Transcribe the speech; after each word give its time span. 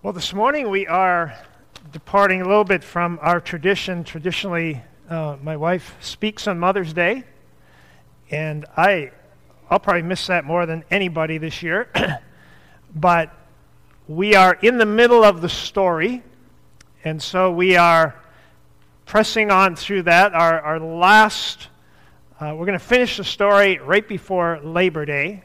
Well, 0.00 0.12
this 0.12 0.32
morning 0.32 0.70
we 0.70 0.86
are 0.86 1.36
departing 1.90 2.40
a 2.40 2.44
little 2.44 2.62
bit 2.62 2.84
from 2.84 3.18
our 3.20 3.40
tradition. 3.40 4.04
Traditionally, 4.04 4.80
uh, 5.10 5.38
my 5.42 5.56
wife 5.56 5.96
speaks 5.98 6.46
on 6.46 6.56
Mother's 6.56 6.92
Day, 6.92 7.24
and 8.30 8.64
I, 8.76 9.10
I'll 9.68 9.80
probably 9.80 10.02
miss 10.02 10.28
that 10.28 10.44
more 10.44 10.66
than 10.66 10.84
anybody 10.92 11.38
this 11.38 11.64
year. 11.64 11.88
but 12.94 13.34
we 14.06 14.36
are 14.36 14.54
in 14.62 14.78
the 14.78 14.86
middle 14.86 15.24
of 15.24 15.40
the 15.40 15.48
story, 15.48 16.22
and 17.02 17.20
so 17.20 17.50
we 17.50 17.74
are 17.74 18.14
pressing 19.04 19.50
on 19.50 19.74
through 19.74 20.02
that. 20.04 20.32
Our, 20.32 20.60
our 20.60 20.78
last, 20.78 21.70
uh, 22.38 22.54
we're 22.56 22.66
going 22.66 22.78
to 22.78 22.84
finish 22.84 23.16
the 23.16 23.24
story 23.24 23.78
right 23.78 24.06
before 24.06 24.60
Labor 24.62 25.04
Day. 25.04 25.42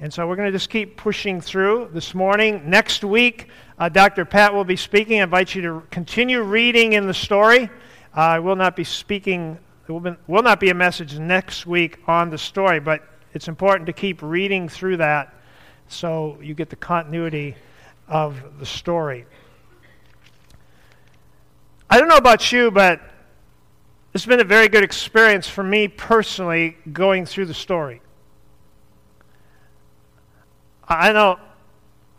And 0.00 0.12
so 0.12 0.26
we're 0.26 0.36
going 0.36 0.50
to 0.50 0.52
just 0.52 0.70
keep 0.70 0.96
pushing 0.96 1.40
through 1.40 1.90
this 1.92 2.14
morning. 2.14 2.68
Next 2.68 3.04
week, 3.04 3.48
uh, 3.78 3.88
Dr. 3.88 4.24
Pat 4.24 4.54
will 4.54 4.64
be 4.64 4.76
speaking. 4.76 5.20
I 5.20 5.24
invite 5.24 5.54
you 5.54 5.62
to 5.62 5.82
continue 5.90 6.42
reading 6.42 6.92
in 6.92 7.06
the 7.06 7.14
story. 7.14 7.64
Uh, 8.16 8.20
I 8.20 8.38
will 8.38 8.56
not 8.56 8.76
be 8.76 8.84
speaking, 8.84 9.58
there 9.86 9.94
will, 9.94 10.00
be, 10.00 10.16
will 10.28 10.42
not 10.42 10.60
be 10.60 10.70
a 10.70 10.74
message 10.74 11.18
next 11.18 11.66
week 11.66 11.98
on 12.06 12.30
the 12.30 12.38
story, 12.38 12.78
but 12.78 13.02
it's 13.32 13.48
important 13.48 13.86
to 13.86 13.92
keep 13.92 14.22
reading 14.22 14.68
through 14.68 14.98
that 14.98 15.34
so 15.88 16.38
you 16.40 16.54
get 16.54 16.70
the 16.70 16.76
continuity 16.76 17.56
of 18.06 18.40
the 18.58 18.66
story. 18.66 19.26
I 21.90 21.98
don't 21.98 22.08
know 22.08 22.16
about 22.16 22.52
you, 22.52 22.70
but 22.70 23.00
it's 24.14 24.26
been 24.26 24.40
a 24.40 24.44
very 24.44 24.68
good 24.68 24.84
experience 24.84 25.48
for 25.48 25.64
me 25.64 25.88
personally 25.88 26.76
going 26.92 27.26
through 27.26 27.46
the 27.46 27.54
story. 27.54 28.00
I 30.88 31.12
know, 31.12 31.38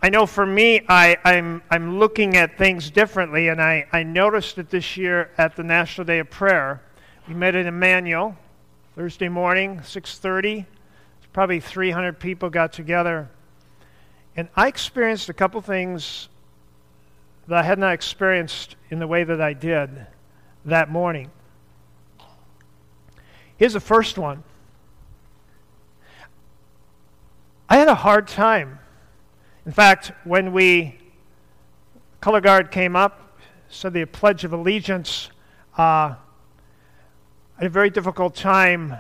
I 0.06 0.10
know 0.10 0.28
for 0.28 0.46
me, 0.46 0.82
I, 0.88 1.18
I'm, 1.26 1.64
I'm 1.72 1.98
looking 1.98 2.38
at 2.38 2.60
things 2.60 2.92
differently, 2.92 3.48
and 3.48 3.60
I, 3.60 3.88
I 3.92 4.04
noticed 4.04 4.60
it 4.60 4.70
this 4.70 4.96
year 4.96 5.32
at 5.36 5.56
the 5.56 5.64
National 5.64 6.06
Day 6.06 6.20
of 6.20 6.30
Prayer. 6.30 6.84
We 7.28 7.34
met 7.34 7.56
in 7.56 7.66
Emmanuel 7.66 8.38
Thursday 8.96 9.30
morning, 9.30 9.80
6.30. 9.80 10.68
Probably 11.34 11.60
300 11.60 12.20
people 12.20 12.52
got 12.52 12.72
together. 12.72 13.32
And 14.36 14.48
I 14.56 14.68
experienced 14.68 15.30
a 15.30 15.34
couple 15.34 15.60
things 15.62 16.30
that 17.48 17.58
I 17.58 17.64
had 17.64 17.80
not 17.80 17.94
experienced 17.94 18.76
in 18.92 19.00
the 19.00 19.08
way 19.08 19.24
that 19.24 19.42
I 19.42 19.54
did 19.54 19.90
that 20.66 20.92
morning. 20.92 21.32
Here's 23.58 23.74
the 23.74 23.80
first 23.80 24.20
one. 24.20 24.44
I 27.68 27.78
had 27.78 27.88
a 27.88 27.96
hard 27.96 28.28
time. 28.28 28.78
In 29.66 29.72
fact, 29.72 30.12
when 30.26 30.54
we, 30.54 31.00
color 32.22 32.40
guard 32.40 32.70
came 32.70 32.96
up, 32.96 33.40
said 33.68 33.94
the 33.94 34.06
Pledge 34.06 34.44
of 34.44 34.54
Allegiance, 34.54 35.32
uh, 35.78 35.82
I 35.82 36.18
had 37.58 37.66
a 37.66 37.70
very 37.70 37.90
difficult 37.90 38.36
time 38.36 38.96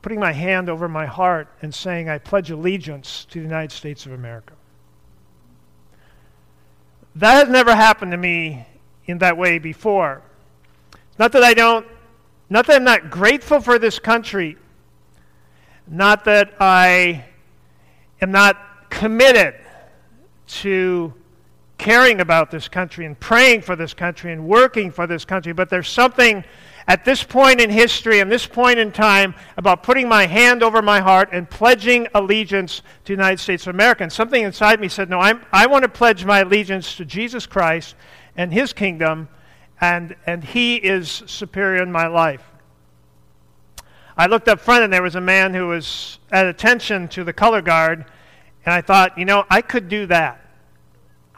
putting 0.00 0.18
my 0.18 0.32
hand 0.32 0.70
over 0.70 0.88
my 0.88 1.04
heart 1.04 1.48
and 1.60 1.74
saying, 1.74 2.08
I 2.08 2.18
pledge 2.18 2.50
allegiance 2.50 3.26
to 3.26 3.40
the 3.40 3.44
United 3.44 3.72
States 3.72 4.06
of 4.06 4.12
America. 4.12 4.54
That 7.16 7.34
has 7.34 7.48
never 7.48 7.74
happened 7.74 8.12
to 8.12 8.16
me 8.16 8.66
in 9.06 9.18
that 9.18 9.36
way 9.36 9.58
before. 9.58 10.22
Not 11.18 11.32
that 11.32 11.42
I 11.42 11.52
don't, 11.52 11.86
not 12.48 12.66
that 12.68 12.76
I'm 12.76 12.84
not 12.84 13.10
grateful 13.10 13.60
for 13.60 13.78
this 13.78 13.98
country, 13.98 14.56
not 15.86 16.24
that 16.24 16.54
I 16.58 17.26
am 18.22 18.30
not 18.30 18.88
committed 18.88 19.59
to 20.60 21.14
caring 21.80 22.20
about 22.20 22.50
this 22.50 22.68
country 22.68 23.06
and 23.06 23.18
praying 23.18 23.62
for 23.62 23.74
this 23.74 23.94
country 23.94 24.32
and 24.32 24.46
working 24.46 24.90
for 24.90 25.06
this 25.06 25.24
country, 25.24 25.52
but 25.52 25.70
there's 25.70 25.88
something 25.88 26.44
at 26.86 27.04
this 27.04 27.22
point 27.22 27.60
in 27.60 27.70
history 27.70 28.20
and 28.20 28.30
this 28.30 28.46
point 28.46 28.78
in 28.78 28.92
time 28.92 29.34
about 29.56 29.82
putting 29.82 30.08
my 30.08 30.26
hand 30.26 30.62
over 30.62 30.82
my 30.82 31.00
heart 31.00 31.30
and 31.32 31.48
pledging 31.48 32.06
allegiance 32.14 32.80
to 32.80 32.84
the 33.04 33.12
United 33.12 33.38
States 33.38 33.66
of 33.66 33.74
America. 33.74 34.02
And 34.02 34.12
something 34.12 34.42
inside 34.42 34.80
me 34.80 34.88
said, 34.88 35.08
No, 35.08 35.18
I'm, 35.18 35.44
I 35.52 35.66
want 35.66 35.84
to 35.84 35.88
pledge 35.88 36.24
my 36.24 36.40
allegiance 36.40 36.96
to 36.96 37.04
Jesus 37.04 37.46
Christ 37.46 37.94
and 38.36 38.52
his 38.52 38.72
kingdom, 38.72 39.28
and, 39.80 40.16
and 40.26 40.44
he 40.44 40.76
is 40.76 41.22
superior 41.26 41.82
in 41.82 41.90
my 41.90 42.08
life. 42.08 42.42
I 44.16 44.26
looked 44.26 44.48
up 44.48 44.60
front 44.60 44.84
and 44.84 44.92
there 44.92 45.02
was 45.02 45.14
a 45.14 45.20
man 45.20 45.54
who 45.54 45.68
was 45.68 46.18
at 46.30 46.46
attention 46.46 47.08
to 47.08 47.24
the 47.24 47.32
color 47.32 47.62
guard, 47.62 48.04
and 48.66 48.74
I 48.74 48.82
thought, 48.82 49.16
you 49.16 49.24
know, 49.24 49.46
I 49.48 49.62
could 49.62 49.88
do 49.88 50.06
that. 50.06 50.44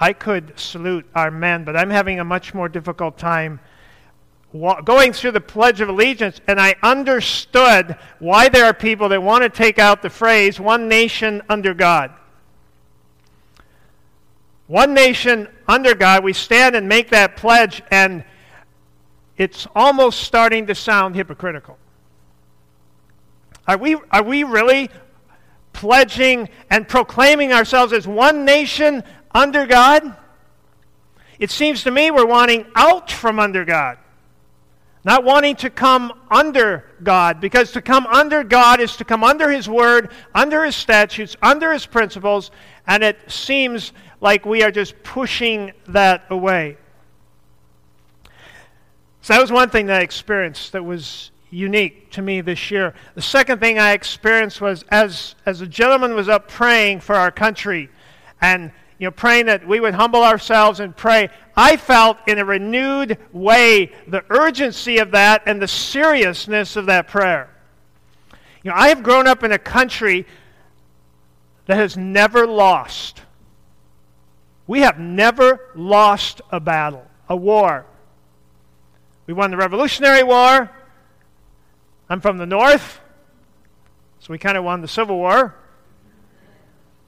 I 0.03 0.13
could 0.13 0.59
salute 0.59 1.07
our 1.15 1.31
men, 1.31 1.63
but 1.63 1.77
I'm 1.77 1.89
having 1.89 2.19
a 2.19 2.25
much 2.25 2.55
more 2.55 2.69
difficult 2.69 3.17
time 3.19 3.61
going 4.85 5.13
through 5.13 5.31
the 5.31 5.41
Pledge 5.41 5.81
of 5.81 5.89
Allegiance, 5.89 6.41
and 6.49 6.61
I 6.61 6.75
understood 6.83 7.97
why 8.19 8.49
there 8.49 8.65
are 8.65 8.75
people 8.75 9.09
that 9.11 9.23
want 9.23 9.45
to 9.45 9.49
take 9.49 9.79
out 9.79 10.03
the 10.03 10.11
phrase, 10.11 10.59
one 10.59 10.89
nation 10.89 11.41
under 11.49 11.73
God. 11.73 12.13
One 14.67 14.93
nation 14.93 15.47
under 15.69 15.95
God, 15.95 16.25
we 16.25 16.33
stand 16.33 16.75
and 16.75 16.89
make 16.89 17.11
that 17.11 17.37
pledge, 17.37 17.81
and 17.93 18.25
it's 19.37 19.69
almost 19.73 20.23
starting 20.23 20.67
to 20.67 20.75
sound 20.75 21.15
hypocritical. 21.15 21.79
Are 23.69 23.79
we, 23.79 23.95
are 24.11 24.25
we 24.25 24.43
really 24.43 24.91
pledging 25.73 26.49
and 26.71 26.89
proclaiming 26.89 27.53
ourselves 27.53 27.93
as 27.93 28.07
one 28.07 28.45
nation 28.45 29.05
under 29.35 29.67
God? 29.67 30.17
It 31.39 31.51
seems 31.51 31.83
to 31.85 31.91
me 31.91 32.11
we're 32.11 32.27
wanting 32.27 32.67
out 32.75 33.11
from 33.11 33.39
under 33.39 33.65
God, 33.65 33.99
not 35.05 35.25
wanting 35.25 35.57
to 35.57 35.71
come 35.71 36.13
under 36.31 36.85
God, 37.03 37.41
because 37.41 37.73
to 37.73 37.83
come 37.83 38.07
under 38.07 38.45
God 38.45 38.81
is 38.81 38.97
to 38.97 39.05
come 39.05 39.25
under 39.25 39.51
His 39.51 39.69
Word, 39.69 40.13
under 40.35 40.65
His 40.65 40.77
statutes, 40.77 41.37
under 41.43 41.73
His 41.73 41.87
principles, 41.87 42.51
and 42.87 43.03
it 43.03 43.19
seems 43.31 43.93
like 44.21 44.47
we 44.47 44.63
are 44.63 44.71
just 44.71 45.03
pushing 45.03 45.73
that 45.89 46.25
away. 46.31 46.77
So 49.23 49.35
that 49.35 49.41
was 49.41 49.53
one 49.53 49.71
thing 49.71 49.87
that 49.87 50.01
I 50.01 50.05
experienced 50.05 50.73
that 50.73 50.85
was 50.85 51.31
unique 51.51 52.11
to 52.11 52.23
me 52.23 52.41
this 52.41 52.71
year. 52.71 52.95
The 53.15 53.23
second 53.23 53.61
thing 53.61 53.79
I 53.79 53.93
experienced 53.93 54.61
was 54.61 54.85
as, 54.91 55.35
as 55.47 55.61
a 55.61 55.67
gentleman 55.67 56.15
was 56.15 56.29
up 56.29 56.49
praying 56.49 57.01
for 57.01 57.15
our 57.15 57.31
country 57.31 57.89
and 58.41 58.73
you 59.03 59.09
know, 59.09 59.11
praying 59.11 59.47
that 59.47 59.67
we 59.67 59.81
would 59.81 59.95
humble 59.95 60.23
ourselves 60.23 60.79
and 60.79 60.97
pray, 60.97 61.29
I 61.57 61.77
felt 61.77 62.19
in 62.29 62.39
a 62.39 62.45
renewed 62.45 63.19
way 63.33 63.91
the 64.07 64.25
urgency 64.31 64.99
of 64.99 65.11
that 65.11 65.43
and 65.45 65.61
the 65.61 65.67
seriousness 65.67 66.77
of 66.77 66.87
that 66.87 67.09
prayer. 67.09 67.51
You 68.63 68.71
know, 68.71 68.77
I 68.77 68.91
have 68.91 69.03
grown 69.03 69.27
up 69.27 69.43
in 69.43 69.51
a 69.51 69.59
country 69.59 70.25
that 71.67 71.79
has 71.79 71.97
never 71.97 72.47
lost. 72.47 73.23
We 74.69 74.83
have 74.83 75.01
never 75.01 75.71
lost 75.75 76.41
a 76.53 76.61
battle, 76.61 77.05
a 77.29 77.35
war. 77.35 77.87
We 79.27 79.35
won 79.35 79.51
the 79.51 79.57
Revolutionary 79.57 80.23
War. 80.23 80.71
I'm 82.09 82.21
from 82.21 82.39
the 82.39 82.47
north, 82.47 83.01
so 84.21 84.33
we 84.33 84.39
kind 84.39 84.57
of 84.57 84.63
won 84.63 84.81
the 84.81 84.87
Civil 84.87 85.17
War. 85.17 85.57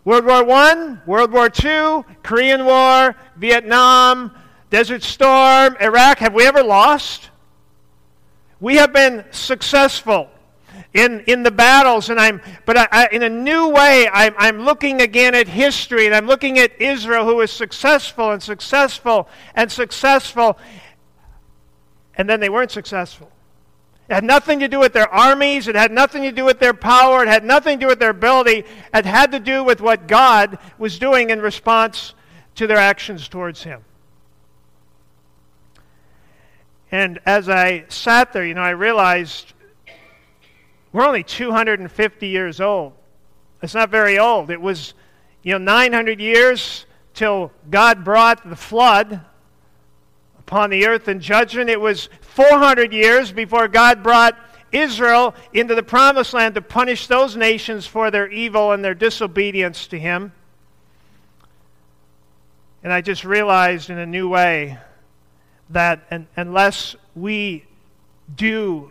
World 0.04 0.26
War 0.26 0.50
I, 0.50 0.98
World 1.06 1.32
War 1.32 1.46
II, 1.46 2.04
Korean 2.22 2.64
War, 2.66 3.16
Vietnam, 3.36 4.34
Desert 4.68 5.02
Storm, 5.02 5.76
Iraq. 5.80 6.18
Have 6.18 6.34
we 6.34 6.46
ever 6.46 6.62
lost? 6.62 7.30
We 8.60 8.76
have 8.76 8.92
been 8.92 9.24
successful 9.30 10.28
in, 10.92 11.20
in 11.26 11.42
the 11.42 11.50
battles, 11.50 12.10
and 12.10 12.20
I'm, 12.20 12.40
but 12.66 12.76
I, 12.76 12.88
I, 12.90 13.08
in 13.12 13.22
a 13.22 13.28
new 13.28 13.68
way, 13.68 14.08
I'm, 14.12 14.34
I'm 14.36 14.60
looking 14.60 15.00
again 15.00 15.34
at 15.34 15.48
history, 15.48 16.06
and 16.06 16.14
I'm 16.14 16.26
looking 16.26 16.58
at 16.58 16.80
Israel, 16.80 17.24
who 17.24 17.36
was 17.36 17.50
successful 17.50 18.30
and 18.30 18.42
successful 18.42 19.28
and 19.54 19.70
successful, 19.70 20.58
and 22.16 22.28
then 22.28 22.40
they 22.40 22.48
weren't 22.48 22.70
successful. 22.70 23.30
It 24.08 24.14
had 24.14 24.24
nothing 24.24 24.60
to 24.60 24.68
do 24.68 24.78
with 24.78 24.92
their 24.92 25.08
armies. 25.08 25.66
It 25.66 25.74
had 25.74 25.90
nothing 25.90 26.22
to 26.24 26.32
do 26.32 26.44
with 26.44 26.58
their 26.58 26.74
power. 26.74 27.22
It 27.22 27.28
had 27.28 27.44
nothing 27.44 27.78
to 27.78 27.84
do 27.84 27.88
with 27.88 27.98
their 27.98 28.10
ability. 28.10 28.64
It 28.92 29.06
had 29.06 29.32
to 29.32 29.40
do 29.40 29.64
with 29.64 29.80
what 29.80 30.06
God 30.06 30.58
was 30.78 30.98
doing 30.98 31.30
in 31.30 31.40
response 31.40 32.14
to 32.56 32.66
their 32.66 32.76
actions 32.76 33.28
towards 33.28 33.62
Him. 33.62 33.82
And 36.92 37.18
as 37.24 37.48
I 37.48 37.86
sat 37.88 38.32
there, 38.32 38.44
you 38.44 38.54
know, 38.54 38.60
I 38.60 38.70
realized 38.70 39.54
we're 40.92 41.06
only 41.06 41.24
250 41.24 42.28
years 42.28 42.60
old. 42.60 42.92
It's 43.62 43.74
not 43.74 43.90
very 43.90 44.18
old. 44.18 44.50
It 44.50 44.60
was, 44.60 44.94
you 45.42 45.52
know, 45.52 45.58
900 45.58 46.20
years 46.20 46.84
till 47.14 47.50
God 47.70 48.04
brought 48.04 48.48
the 48.48 48.54
flood 48.54 49.22
upon 50.38 50.70
the 50.70 50.86
earth 50.86 51.08
in 51.08 51.20
judgment. 51.20 51.70
It 51.70 51.80
was 51.80 52.10
400 52.34 52.92
years 52.92 53.30
before 53.30 53.68
God 53.68 54.02
brought 54.02 54.36
Israel 54.72 55.36
into 55.52 55.76
the 55.76 55.84
promised 55.84 56.34
land 56.34 56.56
to 56.56 56.62
punish 56.62 57.06
those 57.06 57.36
nations 57.36 57.86
for 57.86 58.10
their 58.10 58.28
evil 58.28 58.72
and 58.72 58.84
their 58.84 58.94
disobedience 58.94 59.86
to 59.86 59.98
Him. 59.98 60.32
And 62.82 62.92
I 62.92 63.00
just 63.00 63.24
realized 63.24 63.88
in 63.88 63.98
a 63.98 64.06
new 64.06 64.28
way 64.28 64.78
that 65.70 66.04
un- 66.10 66.26
unless 66.36 66.96
we 67.14 67.64
do 68.34 68.90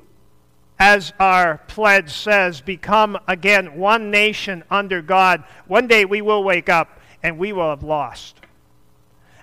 as 0.80 1.14
our 1.20 1.60
pledge 1.68 2.12
says, 2.12 2.62
become 2.62 3.18
again 3.28 3.78
one 3.78 4.10
nation 4.10 4.64
under 4.72 5.02
God, 5.02 5.44
one 5.68 5.88
day 5.88 6.06
we 6.06 6.22
will 6.22 6.44
wake 6.44 6.70
up 6.70 7.00
and 7.22 7.38
we 7.38 7.52
will 7.54 7.70
have 7.70 7.84
lost. 7.84 8.40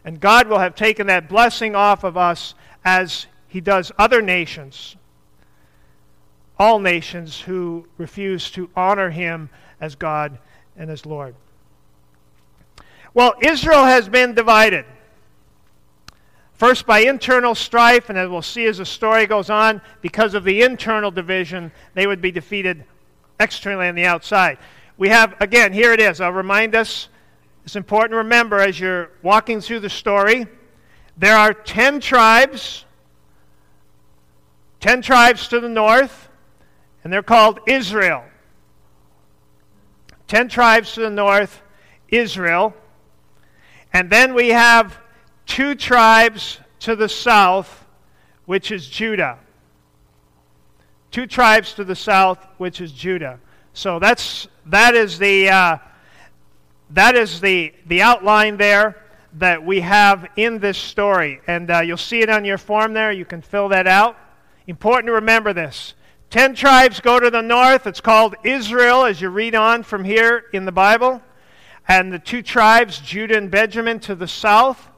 And 0.05 0.21
God 0.21 0.49
will 0.49 0.59
have 0.59 0.75
taken 0.75 1.07
that 1.09 1.29
blessing 1.29 1.75
off 1.75 2.03
of 2.03 2.17
us 2.17 2.55
as 2.85 3.27
He 3.51 3.61
does 3.61 3.91
other 3.99 4.23
nations, 4.23 4.97
all 6.57 6.79
nations 6.79 7.41
who 7.41 7.87
refuse 7.99 8.49
to 8.53 8.71
honor 8.77 9.11
Him 9.11 9.51
as 9.81 9.97
God 9.97 10.39
and 10.77 10.89
as 10.89 11.05
Lord. 11.05 11.35
Well, 13.13 13.35
Israel 13.43 13.85
has 13.85 14.09
been 14.09 14.35
divided. 14.35 14.85
First, 16.55 16.87
by 16.87 17.01
internal 17.01 17.57
strife, 17.57 18.09
and 18.09 18.17
as 18.17 18.29
we'll 18.29 18.41
see 18.41 18.67
as 18.67 18.79
the 18.79 18.87
story 18.87 19.27
goes 19.27 19.51
on, 19.51 19.81
because 20.01 20.35
of 20.35 20.45
the 20.45 20.63
internal 20.63 21.11
division, 21.11 21.73
they 21.95 22.07
would 22.07 22.23
be 22.23 22.31
defeated 22.31 22.85
externally 23.41 23.89
on 23.89 23.97
the 23.97 24.05
outside. 24.05 24.59
We 24.97 25.09
have, 25.09 25.35
again, 25.41 25.73
here 25.73 25.93
it 25.93 25.99
is. 25.99 26.21
I'll 26.21 26.31
remind 26.31 26.77
us, 26.77 27.09
it's 27.65 27.75
important 27.75 28.13
to 28.13 28.19
remember 28.19 28.61
as 28.61 28.79
you're 28.79 29.11
walking 29.23 29.61
through 29.61 29.81
the 29.81 29.91
story, 29.91 30.47
there 31.17 31.37
are 31.37 31.53
10 31.53 31.99
tribes, 31.99 32.85
10 34.81 35.03
tribes 35.03 35.49
to 35.49 35.61
the 35.61 35.69
north, 35.69 36.29
and 37.05 37.13
they're 37.13 37.23
called 37.23 37.61
Israel. 37.67 38.25
10 40.27 40.49
tribes 40.49 40.95
to 40.95 41.01
the 41.01 41.11
north, 41.11 41.63
Israel. 42.09 42.75
And 43.93 44.11
then 44.11 44.35
we 44.35 44.49
have 44.49 44.99
two 45.47 45.75
tribes 45.75 46.59
to 46.81 46.97
the 46.97 47.09
south, 47.09 47.87
which 48.47 48.71
is 48.71 48.89
Judah. 48.89 49.39
Two 51.11 51.27
tribes 51.27 51.75
to 51.75 51.85
the 51.85 51.97
south, 51.97 52.47
which 52.59 52.81
is 52.81 52.93
Judah. 52.93 53.41
So 53.73 53.99
that's 53.99 54.49
that 54.67 54.95
is 54.95 55.19
the 55.19 55.49
uh, 55.49 55.79
that 56.91 57.17
is 57.17 57.41
the 57.41 57.75
the 57.87 58.03
outline 58.03 58.57
there 58.57 58.97
that 59.35 59.65
we 59.65 59.81
have 59.81 60.27
in 60.37 60.59
this 60.59 60.79
story, 60.79 61.41
and 61.47 61.71
uh, 61.71 61.81
you'll 61.81 61.97
see 61.97 62.21
it 62.21 62.31
on 62.31 62.45
your 62.45 62.59
form 62.59 62.93
there. 62.93 63.13
You 63.13 63.25
can 63.25 63.43
fill 63.43 63.69
that 63.69 63.87
out. 63.87 64.17
Important 64.67 65.07
to 65.07 65.13
remember 65.13 65.53
this. 65.53 65.95
Ten 66.31 66.55
tribes 66.55 67.01
go 67.01 67.19
to 67.19 67.31
the 67.31 67.43
north. 67.43 67.87
It's 67.87 68.01
called 68.01 68.37
Israel, 68.45 69.05
as 69.05 69.21
you 69.21 69.29
read 69.31 69.55
on 69.55 69.83
from 69.83 70.05
here 70.05 70.45
in 70.53 70.65
the 70.65 70.73
Bible. 70.73 71.21
And 71.89 72.13
the 72.13 72.19
two 72.19 72.43
tribes, 72.43 73.01
Judah 73.01 73.37
and 73.37 73.51
Benjamin, 73.51 73.99
to 74.01 74.15
the 74.15 74.29
south 74.29 74.89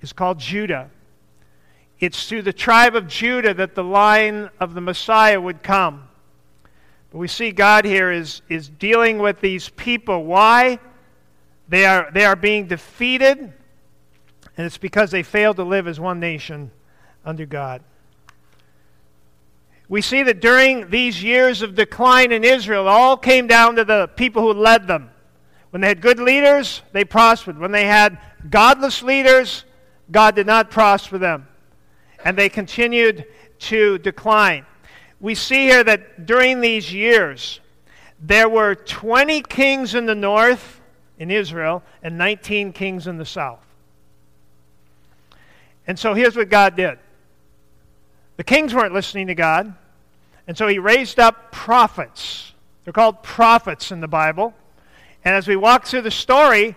is 0.00 0.12
called 0.12 0.38
Judah. 0.38 0.90
It's 1.98 2.28
through 2.28 2.42
the 2.42 2.52
tribe 2.52 2.96
of 2.96 3.06
Judah 3.06 3.52
that 3.52 3.74
the 3.74 3.84
line 3.84 4.48
of 4.58 4.72
the 4.72 4.80
Messiah 4.80 5.38
would 5.38 5.62
come. 5.62 6.08
But 7.10 7.18
we 7.18 7.28
see 7.28 7.50
God 7.50 7.84
here 7.84 8.10
is, 8.10 8.40
is 8.48 8.70
dealing 8.70 9.18
with 9.18 9.40
these 9.40 9.68
people. 9.68 10.24
Why? 10.24 10.78
They 11.68 11.84
are, 11.84 12.10
they 12.12 12.24
are 12.24 12.36
being 12.36 12.66
defeated, 12.66 13.38
and 13.38 14.66
it's 14.66 14.78
because 14.78 15.10
they 15.10 15.22
failed 15.22 15.56
to 15.56 15.64
live 15.64 15.86
as 15.86 16.00
one 16.00 16.18
nation 16.18 16.70
under 17.24 17.46
God. 17.46 17.82
We 19.90 20.02
see 20.02 20.22
that 20.22 20.40
during 20.40 20.88
these 20.88 21.20
years 21.20 21.62
of 21.62 21.74
decline 21.74 22.30
in 22.30 22.44
Israel, 22.44 22.86
it 22.86 22.90
all 22.90 23.16
came 23.16 23.48
down 23.48 23.74
to 23.74 23.84
the 23.84 24.06
people 24.14 24.40
who 24.40 24.52
led 24.52 24.86
them. 24.86 25.10
When 25.70 25.82
they 25.82 25.88
had 25.88 26.00
good 26.00 26.20
leaders, 26.20 26.82
they 26.92 27.04
prospered. 27.04 27.58
When 27.58 27.72
they 27.72 27.86
had 27.86 28.16
godless 28.48 29.02
leaders, 29.02 29.64
God 30.08 30.36
did 30.36 30.46
not 30.46 30.70
prosper 30.70 31.18
them, 31.18 31.48
and 32.24 32.38
they 32.38 32.48
continued 32.48 33.26
to 33.58 33.98
decline. 33.98 34.64
We 35.20 35.34
see 35.34 35.64
here 35.64 35.82
that 35.82 36.24
during 36.24 36.60
these 36.60 36.92
years, 36.92 37.58
there 38.20 38.48
were 38.48 38.76
20 38.76 39.42
kings 39.42 39.96
in 39.96 40.06
the 40.06 40.14
north 40.14 40.80
in 41.18 41.32
Israel 41.32 41.82
and 42.00 42.16
19 42.16 42.72
kings 42.72 43.08
in 43.08 43.18
the 43.18 43.26
south. 43.26 43.66
And 45.88 45.98
so 45.98 46.14
here's 46.14 46.36
what 46.36 46.48
God 46.48 46.76
did 46.76 47.00
the 48.40 48.44
kings 48.44 48.72
weren't 48.72 48.94
listening 48.94 49.26
to 49.26 49.34
God, 49.34 49.74
and 50.50 50.58
so 50.58 50.66
he 50.66 50.80
raised 50.80 51.20
up 51.20 51.52
prophets. 51.52 52.54
They're 52.82 52.92
called 52.92 53.22
prophets 53.22 53.92
in 53.92 54.00
the 54.00 54.08
Bible. 54.08 54.52
And 55.24 55.32
as 55.32 55.46
we 55.46 55.54
walk 55.54 55.86
through 55.86 56.00
the 56.00 56.10
story, 56.10 56.74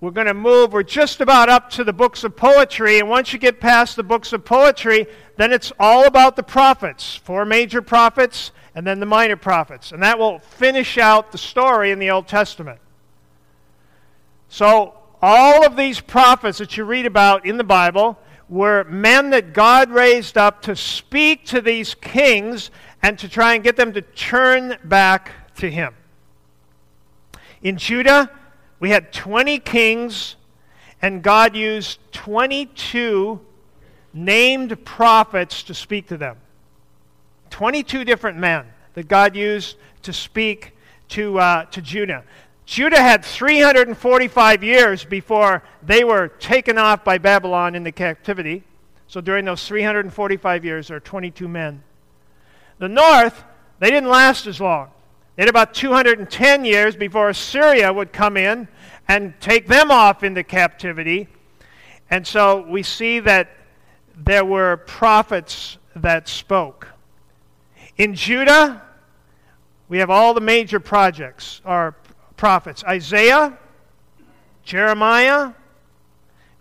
we're 0.00 0.12
going 0.12 0.28
to 0.28 0.32
move, 0.32 0.72
we're 0.72 0.84
just 0.84 1.20
about 1.20 1.48
up 1.48 1.68
to 1.70 1.82
the 1.82 1.92
books 1.92 2.22
of 2.22 2.36
poetry. 2.36 3.00
And 3.00 3.08
once 3.08 3.32
you 3.32 3.40
get 3.40 3.58
past 3.58 3.96
the 3.96 4.04
books 4.04 4.32
of 4.32 4.44
poetry, 4.44 5.08
then 5.38 5.52
it's 5.52 5.72
all 5.80 6.06
about 6.06 6.36
the 6.36 6.44
prophets 6.44 7.16
four 7.16 7.44
major 7.44 7.82
prophets 7.82 8.52
and 8.76 8.86
then 8.86 9.00
the 9.00 9.06
minor 9.06 9.34
prophets. 9.34 9.90
And 9.90 10.00
that 10.04 10.20
will 10.20 10.38
finish 10.38 10.98
out 10.98 11.32
the 11.32 11.38
story 11.38 11.90
in 11.90 11.98
the 11.98 12.10
Old 12.10 12.28
Testament. 12.28 12.78
So, 14.48 14.94
all 15.20 15.66
of 15.66 15.74
these 15.74 16.00
prophets 16.00 16.58
that 16.58 16.76
you 16.76 16.84
read 16.84 17.06
about 17.06 17.44
in 17.44 17.56
the 17.56 17.64
Bible 17.64 18.20
were 18.50 18.82
men 18.84 19.30
that 19.30 19.54
God 19.54 19.90
raised 19.90 20.36
up 20.36 20.60
to 20.62 20.74
speak 20.74 21.46
to 21.46 21.60
these 21.60 21.94
kings 21.94 22.70
and 23.00 23.16
to 23.20 23.28
try 23.28 23.54
and 23.54 23.62
get 23.62 23.76
them 23.76 23.92
to 23.92 24.02
turn 24.02 24.76
back 24.84 25.30
to 25.56 25.70
Him. 25.70 25.94
In 27.62 27.78
Judah, 27.78 28.28
we 28.80 28.90
had 28.90 29.12
20 29.12 29.60
kings, 29.60 30.34
and 31.00 31.22
God 31.22 31.54
used 31.54 32.00
22 32.12 33.40
named 34.12 34.84
prophets 34.84 35.62
to 35.62 35.74
speak 35.74 36.08
to 36.08 36.16
them. 36.16 36.36
22 37.50 38.04
different 38.04 38.38
men 38.38 38.66
that 38.94 39.06
God 39.06 39.36
used 39.36 39.76
to 40.02 40.12
speak 40.12 40.72
to, 41.10 41.38
uh, 41.38 41.64
to 41.66 41.80
Judah. 41.80 42.24
Judah 42.70 43.02
had 43.02 43.24
345 43.24 44.62
years 44.62 45.04
before 45.04 45.64
they 45.82 46.04
were 46.04 46.28
taken 46.28 46.78
off 46.78 47.02
by 47.02 47.18
Babylon 47.18 47.74
into 47.74 47.90
captivity. 47.90 48.62
So 49.08 49.20
during 49.20 49.44
those 49.44 49.66
345 49.66 50.64
years, 50.64 50.86
there 50.86 50.98
are 50.98 51.00
22 51.00 51.48
men. 51.48 51.82
The 52.78 52.88
north, 52.88 53.42
they 53.80 53.90
didn't 53.90 54.08
last 54.08 54.46
as 54.46 54.60
long. 54.60 54.92
In 55.36 55.48
about 55.48 55.74
210 55.74 56.64
years 56.64 56.94
before 56.94 57.30
Assyria 57.30 57.92
would 57.92 58.12
come 58.12 58.36
in 58.36 58.68
and 59.08 59.34
take 59.40 59.66
them 59.66 59.90
off 59.90 60.22
into 60.22 60.44
captivity. 60.44 61.26
And 62.08 62.24
so 62.24 62.64
we 62.68 62.84
see 62.84 63.18
that 63.18 63.50
there 64.16 64.44
were 64.44 64.76
prophets 64.76 65.76
that 65.96 66.28
spoke. 66.28 66.86
In 67.96 68.14
Judah, 68.14 68.80
we 69.88 69.98
have 69.98 70.08
all 70.08 70.34
the 70.34 70.40
major 70.40 70.78
projects 70.78 71.60
or 71.64 71.96
prophets 72.40 72.82
Isaiah, 72.84 73.56
Jeremiah, 74.64 75.52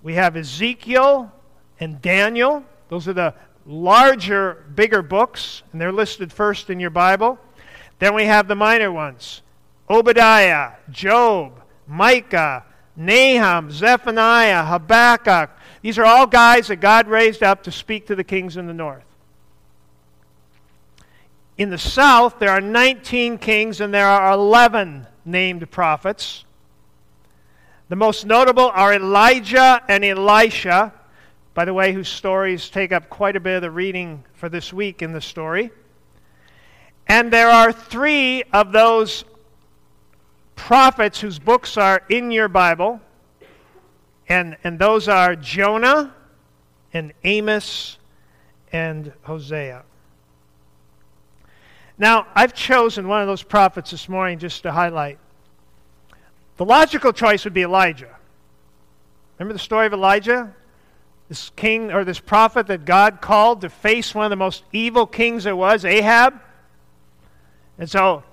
we 0.03 0.13
have 0.15 0.35
Ezekiel 0.35 1.31
and 1.79 2.01
Daniel. 2.01 2.65
Those 2.89 3.07
are 3.07 3.13
the 3.13 3.33
larger, 3.65 4.65
bigger 4.75 5.01
books, 5.01 5.63
and 5.71 5.79
they're 5.79 5.93
listed 5.93 6.33
first 6.33 6.69
in 6.69 6.81
your 6.81 6.89
Bible. 6.89 7.39
Then 7.99 8.13
we 8.13 8.25
have 8.25 8.49
the 8.49 8.55
minor 8.55 8.91
ones 8.91 9.41
Obadiah, 9.89 10.73
Joel, 10.91 11.53
Micah, 11.87 12.65
Nahum, 12.97 13.71
Zephaniah, 13.71 14.65
Habakkuk. 14.65 15.49
These 15.81 15.97
are 15.97 16.05
all 16.05 16.27
guys 16.27 16.67
that 16.67 16.81
God 16.81 17.07
raised 17.07 17.41
up 17.41 17.63
to 17.63 17.71
speak 17.71 18.07
to 18.07 18.15
the 18.15 18.25
kings 18.25 18.57
in 18.57 18.67
the 18.67 18.73
north. 18.73 19.05
In 21.57 21.69
the 21.69 21.77
south, 21.77 22.37
there 22.37 22.49
are 22.49 22.59
19 22.59 23.37
kings 23.37 23.79
and 23.79 23.93
there 23.93 24.07
are 24.07 24.33
11 24.33 25.07
named 25.29 25.69
prophets. 25.71 26.43
The 27.89 27.95
most 27.95 28.25
notable 28.25 28.71
are 28.73 28.93
Elijah 28.93 29.81
and 29.87 30.05
Elisha, 30.05 30.93
by 31.53 31.65
the 31.65 31.73
way, 31.73 31.93
whose 31.93 32.09
stories 32.09 32.69
take 32.69 32.91
up 32.91 33.09
quite 33.09 33.35
a 33.35 33.39
bit 33.39 33.55
of 33.55 33.61
the 33.61 33.71
reading 33.71 34.23
for 34.33 34.49
this 34.49 34.71
week 34.71 35.01
in 35.01 35.11
the 35.11 35.21
story. 35.21 35.71
And 37.07 37.33
there 37.33 37.49
are 37.49 37.71
three 37.71 38.43
of 38.53 38.71
those 38.71 39.25
prophets 40.55 41.19
whose 41.19 41.39
books 41.39 41.77
are 41.77 42.03
in 42.09 42.31
your 42.31 42.47
Bible, 42.47 43.01
and, 44.27 44.57
and 44.63 44.77
those 44.77 45.07
are 45.07 45.35
Jonah 45.35 46.13
and 46.93 47.13
Amos 47.23 47.97
and 48.71 49.11
Hosea. 49.23 49.83
Now, 51.99 52.27
I've 52.33 52.53
chosen 52.53 53.09
one 53.09 53.21
of 53.21 53.27
those 53.27 53.43
prophets 53.43 53.91
this 53.91 54.07
morning 54.07 54.39
just 54.39 54.63
to 54.63 54.71
highlight. 54.71 55.19
The 56.55 56.63
logical 56.63 57.11
choice 57.11 57.43
would 57.43 57.53
be 57.53 57.63
Elijah. 57.63 58.15
Remember 59.37 59.53
the 59.53 59.59
story 59.59 59.85
of 59.85 59.93
Elijah? 59.93 60.55
This 61.27 61.51
king 61.57 61.91
or 61.91 62.05
this 62.05 62.19
prophet 62.19 62.67
that 62.67 62.85
God 62.85 63.19
called 63.19 63.61
to 63.61 63.69
face 63.69 64.15
one 64.15 64.25
of 64.25 64.29
the 64.29 64.37
most 64.37 64.63
evil 64.71 65.05
kings 65.05 65.43
there 65.43 65.55
was, 65.55 65.83
Ahab. 65.83 66.39
And 67.77 67.89
so 67.89 68.23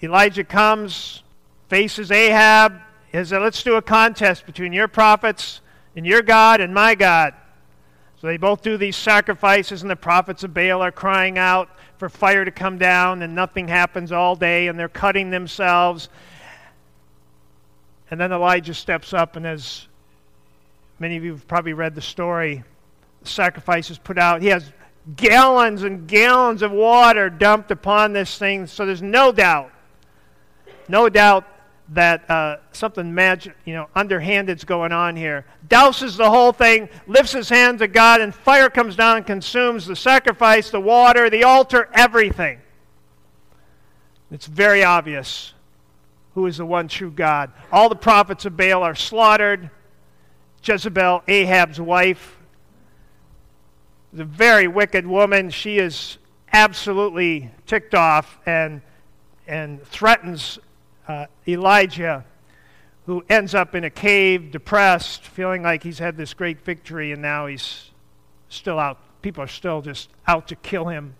Elijah 0.00 0.44
comes, 0.44 1.24
faces 1.68 2.12
Ahab. 2.12 2.80
he 3.10 3.24
said, 3.24 3.42
let's 3.42 3.62
do 3.64 3.74
a 3.74 3.82
contest 3.82 4.46
between 4.46 4.72
your 4.72 4.88
prophets 4.88 5.60
and 5.96 6.06
your 6.06 6.22
God 6.22 6.60
and 6.60 6.72
my 6.72 6.94
God. 6.94 7.34
So 8.20 8.26
they 8.26 8.36
both 8.36 8.62
do 8.62 8.76
these 8.76 8.96
sacrifices, 8.96 9.82
and 9.82 9.90
the 9.90 9.96
prophets 9.96 10.42
of 10.42 10.52
Baal 10.52 10.82
are 10.82 10.90
crying 10.90 11.38
out 11.38 11.70
for 11.98 12.08
fire 12.08 12.44
to 12.44 12.50
come 12.50 12.76
down, 12.76 13.22
and 13.22 13.34
nothing 13.34 13.68
happens 13.68 14.10
all 14.10 14.34
day, 14.34 14.66
and 14.66 14.78
they're 14.78 14.88
cutting 14.88 15.30
themselves. 15.30 16.08
And 18.10 18.20
then 18.20 18.32
Elijah 18.32 18.74
steps 18.74 19.12
up, 19.12 19.36
and 19.36 19.46
as 19.46 19.86
many 20.98 21.16
of 21.16 21.22
you 21.22 21.32
have 21.32 21.46
probably 21.46 21.74
read 21.74 21.94
the 21.94 22.02
story, 22.02 22.64
the 23.22 23.28
sacrifice 23.28 23.88
is 23.88 23.98
put 23.98 24.18
out. 24.18 24.42
He 24.42 24.48
has 24.48 24.72
gallons 25.16 25.84
and 25.84 26.08
gallons 26.08 26.62
of 26.62 26.72
water 26.72 27.30
dumped 27.30 27.70
upon 27.70 28.12
this 28.12 28.36
thing, 28.36 28.66
so 28.66 28.84
there's 28.84 29.00
no 29.02 29.30
doubt, 29.30 29.70
no 30.88 31.08
doubt 31.08 31.46
that 31.90 32.28
uh, 32.30 32.56
something 32.72 33.14
magic, 33.14 33.56
you 33.64 33.74
know, 33.74 33.88
underhanded's 33.94 34.64
going 34.64 34.92
on 34.92 35.16
here. 35.16 35.46
Douses 35.68 36.16
the 36.16 36.28
whole 36.28 36.52
thing, 36.52 36.88
lifts 37.06 37.32
his 37.32 37.48
hand 37.48 37.78
to 37.78 37.88
God, 37.88 38.20
and 38.20 38.34
fire 38.34 38.68
comes 38.68 38.94
down 38.94 39.16
and 39.16 39.26
consumes 39.26 39.86
the 39.86 39.96
sacrifice, 39.96 40.70
the 40.70 40.80
water, 40.80 41.30
the 41.30 41.44
altar, 41.44 41.88
everything. 41.94 42.60
It's 44.30 44.46
very 44.46 44.84
obvious 44.84 45.54
who 46.34 46.46
is 46.46 46.58
the 46.58 46.66
one 46.66 46.88
true 46.88 47.10
God. 47.10 47.50
All 47.72 47.88
the 47.88 47.96
prophets 47.96 48.44
of 48.44 48.56
Baal 48.56 48.82
are 48.82 48.94
slaughtered. 48.94 49.70
Jezebel, 50.62 51.22
Ahab's 51.26 51.80
wife, 51.80 52.38
is 54.12 54.20
a 54.20 54.24
very 54.24 54.68
wicked 54.68 55.06
woman. 55.06 55.48
She 55.50 55.78
is 55.78 56.18
absolutely 56.52 57.50
ticked 57.66 57.94
off 57.94 58.38
and, 58.44 58.82
and 59.46 59.82
threatens 59.84 60.58
uh, 61.08 61.26
Elijah, 61.48 62.24
who 63.06 63.24
ends 63.28 63.54
up 63.54 63.74
in 63.74 63.84
a 63.84 63.90
cave, 63.90 64.50
depressed, 64.50 65.22
feeling 65.22 65.62
like 65.62 65.82
he's 65.82 65.98
had 65.98 66.16
this 66.16 66.34
great 66.34 66.60
victory, 66.60 67.12
and 67.12 67.22
now 67.22 67.46
he's 67.46 67.90
still 68.50 68.78
out. 68.78 68.98
People 69.22 69.42
are 69.42 69.48
still 69.48 69.80
just 69.80 70.10
out 70.26 70.48
to 70.48 70.56
kill 70.56 70.86
him. 70.86 71.14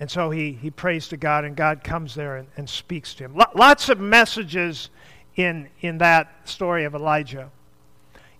And 0.00 0.10
so 0.10 0.30
he, 0.30 0.52
he 0.52 0.70
prays 0.70 1.06
to 1.08 1.16
God, 1.16 1.44
and 1.44 1.54
God 1.54 1.84
comes 1.84 2.14
there 2.16 2.36
and, 2.36 2.48
and 2.56 2.68
speaks 2.68 3.14
to 3.14 3.24
him. 3.24 3.40
lots 3.54 3.88
of 3.88 4.00
messages 4.00 4.90
in, 5.36 5.68
in 5.80 5.98
that 5.98 6.48
story 6.48 6.84
of 6.84 6.94
Elijah. 6.96 7.50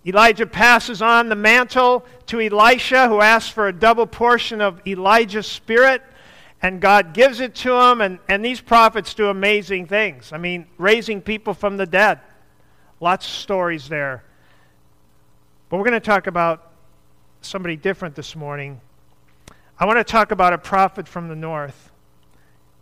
Elijah 0.05 0.45
passes 0.45 1.01
on 1.01 1.29
the 1.29 1.35
mantle 1.35 2.05
to 2.25 2.41
Elisha, 2.41 3.07
who 3.07 3.21
asks 3.21 3.49
for 3.49 3.69
a 3.69 3.73
double 3.73 4.05
portion 4.05 4.59
of 4.59 4.85
Elijah's 4.85 5.47
spirit 5.47 6.01
and 6.63 6.79
God 6.79 7.13
gives 7.13 7.41
it 7.41 7.53
to 7.55 7.71
them, 7.71 7.99
and, 7.99 8.19
and 8.29 8.43
these 8.43 8.61
prophets 8.61 9.13
do 9.13 9.27
amazing 9.27 9.85
things. 9.85 10.31
I 10.31 10.37
mean, 10.37 10.65
raising 10.77 11.21
people 11.21 11.53
from 11.53 11.75
the 11.75 11.85
dead. 11.85 12.21
Lots 13.01 13.27
of 13.27 13.33
stories 13.33 13.89
there. 13.89 14.23
But 15.67 15.77
we're 15.77 15.83
going 15.83 15.93
to 15.93 15.99
talk 15.99 16.27
about 16.27 16.71
somebody 17.41 17.75
different 17.75 18.15
this 18.15 18.33
morning. 18.33 18.79
I 19.77 19.85
want 19.85 19.99
to 19.99 20.05
talk 20.05 20.31
about 20.31 20.53
a 20.53 20.57
prophet 20.57 21.05
from 21.05 21.27
the 21.27 21.35
north 21.35 21.91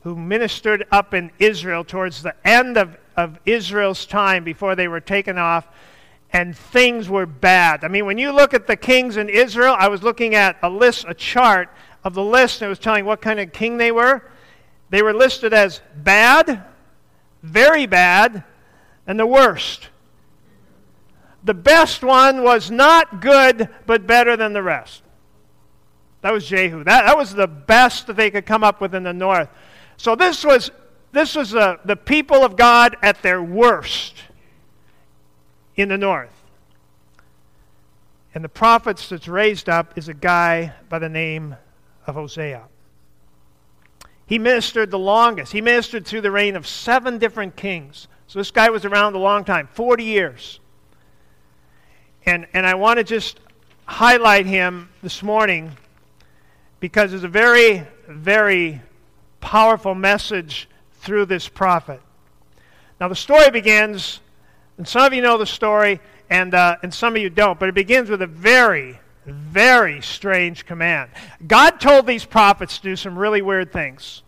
who 0.03 0.15
ministered 0.15 0.85
up 0.91 1.15
in 1.15 1.31
Israel 1.39 1.83
towards 1.83 2.21
the 2.21 2.35
end 2.47 2.77
of, 2.77 2.97
of 3.17 3.39
Israel's 3.47 4.05
time 4.05 4.43
before 4.43 4.75
they 4.75 4.87
were 4.87 4.99
taken 4.99 5.39
off, 5.39 5.67
and 6.31 6.55
things 6.55 7.09
were 7.09 7.25
bad. 7.25 7.83
I 7.83 7.87
mean, 7.87 8.05
when 8.05 8.19
you 8.19 8.31
look 8.31 8.53
at 8.53 8.67
the 8.67 8.75
kings 8.75 9.17
in 9.17 9.27
Israel, 9.27 9.75
I 9.77 9.87
was 9.87 10.03
looking 10.03 10.35
at 10.35 10.57
a 10.61 10.69
list, 10.69 11.05
a 11.07 11.15
chart 11.15 11.69
of 12.03 12.13
the 12.13 12.23
list, 12.23 12.61
and 12.61 12.67
it 12.67 12.69
was 12.69 12.79
telling 12.79 13.05
what 13.05 13.21
kind 13.21 13.39
of 13.39 13.51
king 13.51 13.77
they 13.77 13.91
were. 13.91 14.23
They 14.89 15.01
were 15.01 15.13
listed 15.13 15.53
as 15.53 15.81
bad, 15.95 16.63
very 17.43 17.85
bad, 17.85 18.43
and 19.07 19.19
the 19.19 19.25
worst. 19.25 19.89
The 21.43 21.53
best 21.53 22.03
one 22.03 22.43
was 22.43 22.69
not 22.69 23.21
good, 23.21 23.69
but 23.85 24.05
better 24.05 24.35
than 24.37 24.53
the 24.53 24.61
rest. 24.61 25.03
That 26.21 26.33
was 26.33 26.45
Jehu. 26.45 26.83
That, 26.83 27.05
that 27.05 27.17
was 27.17 27.33
the 27.33 27.47
best 27.47 28.07
that 28.07 28.15
they 28.15 28.29
could 28.29 28.45
come 28.45 28.63
up 28.63 28.79
with 28.79 28.93
in 28.93 29.03
the 29.03 29.13
north. 29.13 29.49
So 29.97 30.15
this 30.15 30.43
was, 30.43 30.71
this 31.11 31.35
was 31.35 31.51
the, 31.51 31.79
the 31.83 31.95
people 31.95 32.43
of 32.43 32.55
God 32.55 32.95
at 33.01 33.21
their 33.21 33.41
worst 33.41 34.15
in 35.75 35.89
the 35.89 35.97
north. 35.97 36.33
And 38.33 38.43
the 38.43 38.49
prophets 38.49 39.09
that's 39.09 39.27
raised 39.27 39.67
up 39.67 39.97
is 39.97 40.07
a 40.07 40.13
guy 40.13 40.73
by 40.89 40.99
the 40.99 41.09
name 41.09 41.55
of 42.07 42.15
Hosea. 42.15 42.63
He 44.25 44.39
ministered 44.39 44.91
the 44.91 44.99
longest. 44.99 45.51
He 45.51 45.61
ministered 45.61 46.05
through 46.05 46.21
the 46.21 46.31
reign 46.31 46.55
of 46.55 46.65
seven 46.65 47.17
different 47.17 47.55
kings. 47.55 48.07
So 48.27 48.39
this 48.39 48.49
guy 48.49 48.69
was 48.69 48.85
around 48.85 49.13
a 49.13 49.19
long 49.19 49.43
time 49.43 49.67
40 49.73 50.05
years. 50.05 50.61
And, 52.25 52.47
and 52.53 52.65
I 52.65 52.75
want 52.75 52.97
to 52.97 53.03
just 53.03 53.41
highlight 53.83 54.45
him 54.45 54.87
this 55.03 55.21
morning 55.21 55.71
because 56.79 57.11
there's 57.11 57.25
a 57.25 57.27
very, 57.27 57.85
very 58.07 58.81
powerful 59.41 59.93
message 59.93 60.69
through 61.01 61.25
this 61.25 61.49
prophet. 61.49 61.99
Now, 63.01 63.09
the 63.09 63.15
story 63.15 63.51
begins, 63.51 64.21
and 64.77 64.87
some 64.87 65.03
of 65.03 65.13
you 65.13 65.21
know 65.21 65.37
the 65.37 65.45
story, 65.45 65.99
and, 66.29 66.53
uh, 66.53 66.77
and 66.83 66.93
some 66.93 67.17
of 67.17 67.21
you 67.21 67.29
don't, 67.29 67.59
but 67.59 67.67
it 67.67 67.75
begins 67.75 68.09
with 68.09 68.21
a 68.21 68.27
very, 68.27 69.00
very 69.25 70.01
strange 70.01 70.65
command. 70.65 71.11
God 71.47 71.79
told 71.79 72.07
these 72.07 72.25
prophets 72.25 72.77
to 72.77 72.83
do 72.83 72.95
some 72.95 73.17
really 73.17 73.41
weird 73.41 73.71
things. 73.71 74.23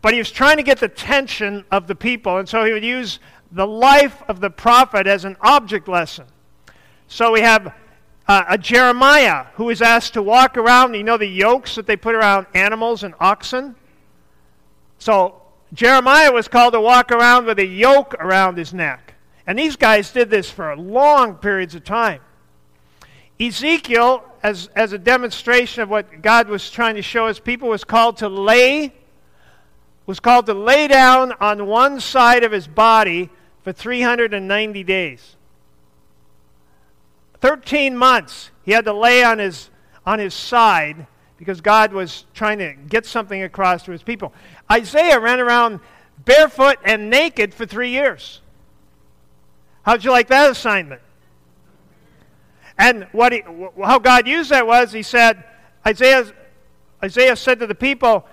But 0.00 0.14
he 0.14 0.18
was 0.18 0.30
trying 0.30 0.56
to 0.56 0.62
get 0.62 0.80
the 0.80 0.86
attention 0.86 1.64
of 1.70 1.86
the 1.86 1.94
people, 1.94 2.38
and 2.38 2.48
so 2.48 2.64
he 2.64 2.72
would 2.72 2.84
use 2.84 3.20
the 3.52 3.66
life 3.66 4.22
of 4.28 4.40
the 4.40 4.50
prophet 4.50 5.06
as 5.06 5.24
an 5.24 5.36
object 5.40 5.86
lesson. 5.86 6.26
So 7.06 7.32
we 7.32 7.42
have 7.42 7.74
uh, 8.26 8.44
a 8.48 8.58
Jeremiah 8.58 9.46
who 9.54 9.70
is 9.70 9.82
asked 9.82 10.14
to 10.14 10.22
walk 10.22 10.56
around. 10.56 10.94
You 10.94 11.04
know 11.04 11.18
the 11.18 11.26
yokes 11.26 11.74
that 11.74 11.86
they 11.86 11.96
put 11.96 12.14
around 12.14 12.46
animals 12.54 13.04
and 13.04 13.14
oxen? 13.20 13.76
So 14.98 15.42
Jeremiah 15.72 16.32
was 16.32 16.48
called 16.48 16.72
to 16.72 16.80
walk 16.80 17.12
around 17.12 17.46
with 17.46 17.58
a 17.58 17.66
yoke 17.66 18.14
around 18.14 18.56
his 18.56 18.72
neck. 18.72 19.14
And 19.46 19.58
these 19.58 19.76
guys 19.76 20.12
did 20.12 20.30
this 20.30 20.50
for 20.50 20.74
long 20.76 21.34
periods 21.34 21.74
of 21.74 21.84
time. 21.84 22.20
Ezekiel, 23.42 24.24
as, 24.42 24.68
as 24.76 24.92
a 24.92 24.98
demonstration 24.98 25.82
of 25.82 25.88
what 25.88 26.22
God 26.22 26.48
was 26.48 26.70
trying 26.70 26.94
to 26.94 27.02
show 27.02 27.26
his 27.26 27.40
people, 27.40 27.68
was 27.68 27.84
called 27.84 28.18
to 28.18 28.28
lay 28.28 28.92
was 30.04 30.18
called 30.18 30.46
to 30.46 30.54
lay 30.54 30.88
down 30.88 31.32
on 31.40 31.66
one 31.66 32.00
side 32.00 32.42
of 32.42 32.50
his 32.50 32.66
body 32.66 33.30
for 33.62 33.72
390 33.72 34.82
days. 34.82 35.36
13 37.40 37.96
months 37.96 38.50
he 38.64 38.72
had 38.72 38.84
to 38.84 38.92
lay 38.92 39.22
on 39.22 39.38
his 39.38 39.70
on 40.04 40.18
his 40.18 40.34
side 40.34 41.06
because 41.38 41.60
God 41.60 41.92
was 41.92 42.24
trying 42.34 42.58
to 42.58 42.74
get 42.74 43.06
something 43.06 43.42
across 43.42 43.84
to 43.84 43.92
his 43.92 44.02
people. 44.02 44.32
Isaiah 44.70 45.20
ran 45.20 45.40
around 45.40 45.80
barefoot 46.24 46.78
and 46.84 47.08
naked 47.10 47.54
for 47.54 47.64
3 47.64 47.90
years. 47.90 48.40
How'd 49.82 50.04
you 50.04 50.10
like 50.10 50.28
that 50.28 50.50
assignment? 50.50 51.00
And 52.78 53.06
what 53.12 53.32
he, 53.32 53.42
how 53.82 53.98
God 53.98 54.26
used 54.26 54.50
that 54.50 54.66
was 54.66 54.92
he 54.92 55.02
said, 55.02 55.44
Isaiah, 55.86 56.32
Isaiah 57.02 57.36
said 57.36 57.60
to 57.60 57.66
the 57.66 57.74
people, 57.74 58.26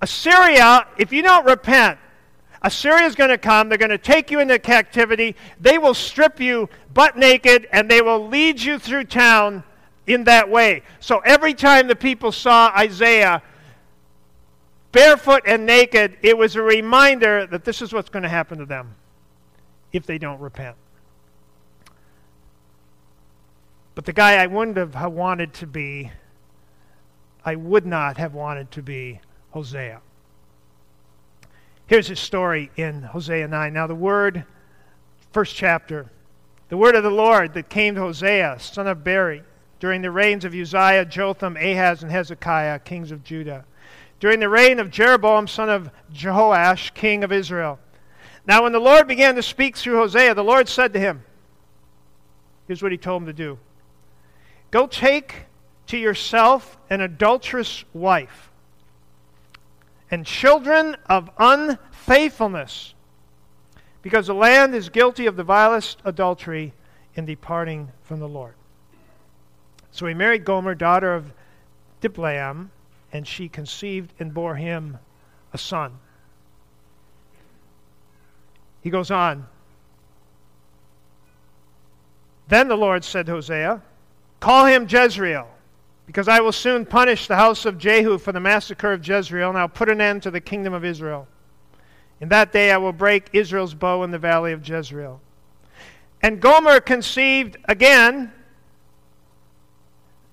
Assyria, 0.00 0.86
if 0.96 1.12
you 1.12 1.22
don't 1.22 1.44
repent, 1.44 1.98
Assyria 2.62 3.06
is 3.06 3.14
going 3.14 3.30
to 3.30 3.38
come. 3.38 3.68
They're 3.68 3.78
going 3.78 3.90
to 3.90 3.98
take 3.98 4.30
you 4.30 4.40
into 4.40 4.58
captivity. 4.58 5.36
They 5.60 5.78
will 5.78 5.94
strip 5.94 6.40
you 6.40 6.68
butt 6.92 7.16
naked 7.16 7.68
and 7.72 7.88
they 7.90 8.02
will 8.02 8.28
lead 8.28 8.60
you 8.60 8.78
through 8.78 9.04
town 9.04 9.62
in 10.06 10.24
that 10.24 10.48
way. 10.48 10.82
So 11.00 11.18
every 11.18 11.54
time 11.54 11.86
the 11.86 11.96
people 11.96 12.32
saw 12.32 12.72
Isaiah 12.76 13.42
barefoot 14.90 15.42
and 15.46 15.66
naked, 15.66 16.16
it 16.22 16.36
was 16.36 16.56
a 16.56 16.62
reminder 16.62 17.46
that 17.46 17.64
this 17.64 17.82
is 17.82 17.92
what's 17.92 18.08
going 18.08 18.22
to 18.22 18.28
happen 18.28 18.58
to 18.58 18.66
them 18.66 18.94
if 19.92 20.06
they 20.06 20.18
don't 20.18 20.40
repent. 20.40 20.76
But 23.98 24.04
the 24.04 24.12
guy 24.12 24.36
I 24.36 24.46
wouldn't 24.46 24.76
have 24.76 25.12
wanted 25.12 25.52
to 25.54 25.66
be, 25.66 26.12
I 27.44 27.56
would 27.56 27.84
not 27.84 28.16
have 28.16 28.32
wanted 28.32 28.70
to 28.70 28.80
be 28.80 29.18
Hosea. 29.50 30.00
Here's 31.88 32.06
his 32.06 32.20
story 32.20 32.70
in 32.76 33.02
Hosea 33.02 33.48
9. 33.48 33.72
Now, 33.72 33.88
the 33.88 33.96
word, 33.96 34.44
first 35.32 35.56
chapter, 35.56 36.12
the 36.68 36.76
word 36.76 36.94
of 36.94 37.02
the 37.02 37.10
Lord 37.10 37.54
that 37.54 37.70
came 37.70 37.96
to 37.96 38.02
Hosea, 38.02 38.58
son 38.60 38.86
of 38.86 39.02
Beeri, 39.02 39.42
during 39.80 40.00
the 40.00 40.12
reigns 40.12 40.44
of 40.44 40.54
Uzziah, 40.54 41.04
Jotham, 41.04 41.56
Ahaz, 41.56 42.04
and 42.04 42.12
Hezekiah, 42.12 42.78
kings 42.78 43.10
of 43.10 43.24
Judah, 43.24 43.64
during 44.20 44.38
the 44.38 44.48
reign 44.48 44.78
of 44.78 44.92
Jeroboam, 44.92 45.48
son 45.48 45.68
of 45.68 45.90
Jehoash, 46.14 46.94
king 46.94 47.24
of 47.24 47.32
Israel. 47.32 47.80
Now, 48.46 48.62
when 48.62 48.70
the 48.70 48.78
Lord 48.78 49.08
began 49.08 49.34
to 49.34 49.42
speak 49.42 49.76
through 49.76 49.96
Hosea, 49.96 50.36
the 50.36 50.44
Lord 50.44 50.68
said 50.68 50.92
to 50.92 51.00
him, 51.00 51.24
Here's 52.68 52.80
what 52.80 52.92
he 52.92 52.98
told 52.98 53.22
him 53.22 53.26
to 53.26 53.32
do 53.32 53.58
Go 54.70 54.86
take 54.86 55.46
to 55.86 55.96
yourself 55.96 56.76
an 56.90 57.00
adulterous 57.00 57.84
wife 57.94 58.50
and 60.10 60.24
children 60.24 60.96
of 61.06 61.30
unfaithfulness, 61.38 62.94
because 64.02 64.26
the 64.26 64.34
land 64.34 64.74
is 64.74 64.88
guilty 64.88 65.26
of 65.26 65.36
the 65.36 65.44
vilest 65.44 65.98
adultery 66.04 66.72
in 67.14 67.24
departing 67.26 67.90
from 68.02 68.20
the 68.20 68.28
Lord. 68.28 68.54
So 69.90 70.06
he 70.06 70.14
married 70.14 70.44
Gomer, 70.44 70.74
daughter 70.74 71.14
of 71.14 71.32
Diblaim, 72.00 72.70
and 73.12 73.26
she 73.26 73.48
conceived 73.48 74.12
and 74.18 74.32
bore 74.32 74.54
him 74.54 74.98
a 75.52 75.58
son. 75.58 75.98
He 78.82 78.90
goes 78.90 79.10
on. 79.10 79.46
Then 82.48 82.68
the 82.68 82.76
Lord 82.76 83.04
said 83.04 83.26
to 83.26 83.32
Hosea, 83.32 83.82
Call 84.40 84.66
him 84.66 84.86
Jezreel, 84.88 85.48
because 86.06 86.28
I 86.28 86.40
will 86.40 86.52
soon 86.52 86.86
punish 86.86 87.26
the 87.26 87.36
house 87.36 87.64
of 87.64 87.78
Jehu 87.78 88.18
for 88.18 88.32
the 88.32 88.40
massacre 88.40 88.92
of 88.92 89.06
Jezreel, 89.06 89.48
and 89.48 89.58
I'll 89.58 89.68
put 89.68 89.88
an 89.88 90.00
end 90.00 90.22
to 90.22 90.30
the 90.30 90.40
kingdom 90.40 90.72
of 90.72 90.84
Israel. 90.84 91.26
In 92.20 92.28
that 92.30 92.52
day 92.52 92.72
I 92.72 92.76
will 92.76 92.92
break 92.92 93.28
Israel's 93.32 93.74
bow 93.74 94.02
in 94.02 94.10
the 94.10 94.18
valley 94.18 94.52
of 94.52 94.66
Jezreel. 94.66 95.20
And 96.22 96.40
Gomer 96.40 96.80
conceived 96.80 97.56
again. 97.66 98.32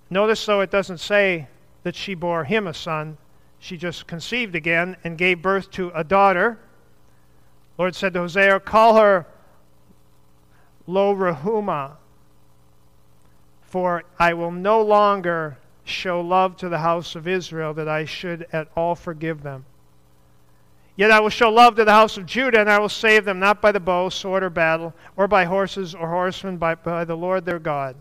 Notice, 0.10 0.46
though, 0.46 0.62
it 0.62 0.72
doesn't 0.72 1.00
say 1.00 1.48
that 1.84 1.96
she 1.96 2.16
bore 2.16 2.44
him 2.44 2.68
a 2.68 2.74
son. 2.74 3.18
She 3.60 3.78
just 3.78 4.08
conceived 4.08 4.56
again 4.56 4.98
and 5.04 5.18
gave 5.18 5.42
birth 5.42 5.70
to 5.72 5.92
a 5.94 6.04
daughter. 6.04 6.60
Lord 7.78 7.96
said 7.96 8.14
to 8.14 8.20
Hosea, 8.20 8.60
Call 8.62 8.96
her 8.98 9.26
Lo 10.88 11.14
Ruhamah, 11.14 11.94
for 13.76 14.06
I 14.18 14.34
will 14.34 14.54
no 14.54 14.82
longer 14.82 15.58
show 15.84 16.22
love 16.22 16.56
to 16.56 16.70
the 16.70 16.78
house 16.78 17.14
of 17.14 17.28
Israel 17.28 17.74
that 17.74 17.90
I 17.90 18.06
should 18.06 18.48
at 18.54 18.70
all 18.74 18.96
forgive 18.96 19.44
them. 19.44 19.66
Yet 20.96 21.12
I 21.12 21.20
will 21.20 21.28
show 21.28 21.50
love 21.50 21.76
to 21.76 21.84
the 21.84 21.92
house 21.92 22.16
of 22.16 22.26
Judah, 22.26 22.62
and 22.62 22.72
I 22.72 22.80
will 22.80 22.88
save 22.88 23.26
them 23.26 23.38
not 23.38 23.62
by 23.62 23.74
the 23.74 23.82
bow, 23.82 24.08
sword, 24.08 24.44
or 24.44 24.50
battle, 24.50 24.94
or 25.18 25.28
by 25.28 25.44
horses 25.44 25.94
or 25.94 26.08
horsemen, 26.08 26.56
but 26.56 26.86
by 26.86 27.04
the 27.04 27.18
Lord 27.18 27.44
their 27.44 27.60
God. 27.60 27.98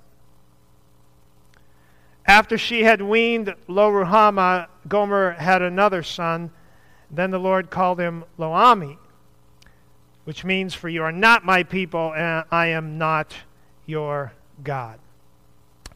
After 2.24 2.56
she 2.56 2.84
had 2.84 3.02
weaned 3.02 3.52
Lo 3.66 3.90
Ruhamah, 3.90 4.68
Gomer 4.86 5.32
had 5.32 5.60
another 5.60 6.04
son. 6.04 6.52
Then 7.10 7.32
the 7.32 7.40
Lord 7.40 7.70
called 7.70 7.98
him 7.98 8.22
Lo-ammi, 8.38 8.96
which 10.22 10.44
means, 10.44 10.72
For 10.72 10.88
you 10.88 11.02
are 11.02 11.10
not 11.10 11.44
my 11.44 11.64
people, 11.64 12.14
and 12.14 12.44
I 12.52 12.68
am 12.68 12.96
not 12.96 13.34
your 13.86 14.34
God. 14.62 15.00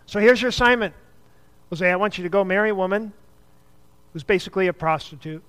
So 0.08 0.18
here's 0.18 0.42
your 0.42 0.48
assignment. 0.48 0.94
Hosea, 1.70 1.92
I 1.92 1.96
want 1.96 2.18
you 2.18 2.24
to 2.24 2.30
go 2.30 2.42
marry 2.42 2.70
a 2.70 2.74
woman 2.74 3.12
who's 4.12 4.24
basically 4.24 4.66
a 4.66 4.72
prostitute 4.72 5.44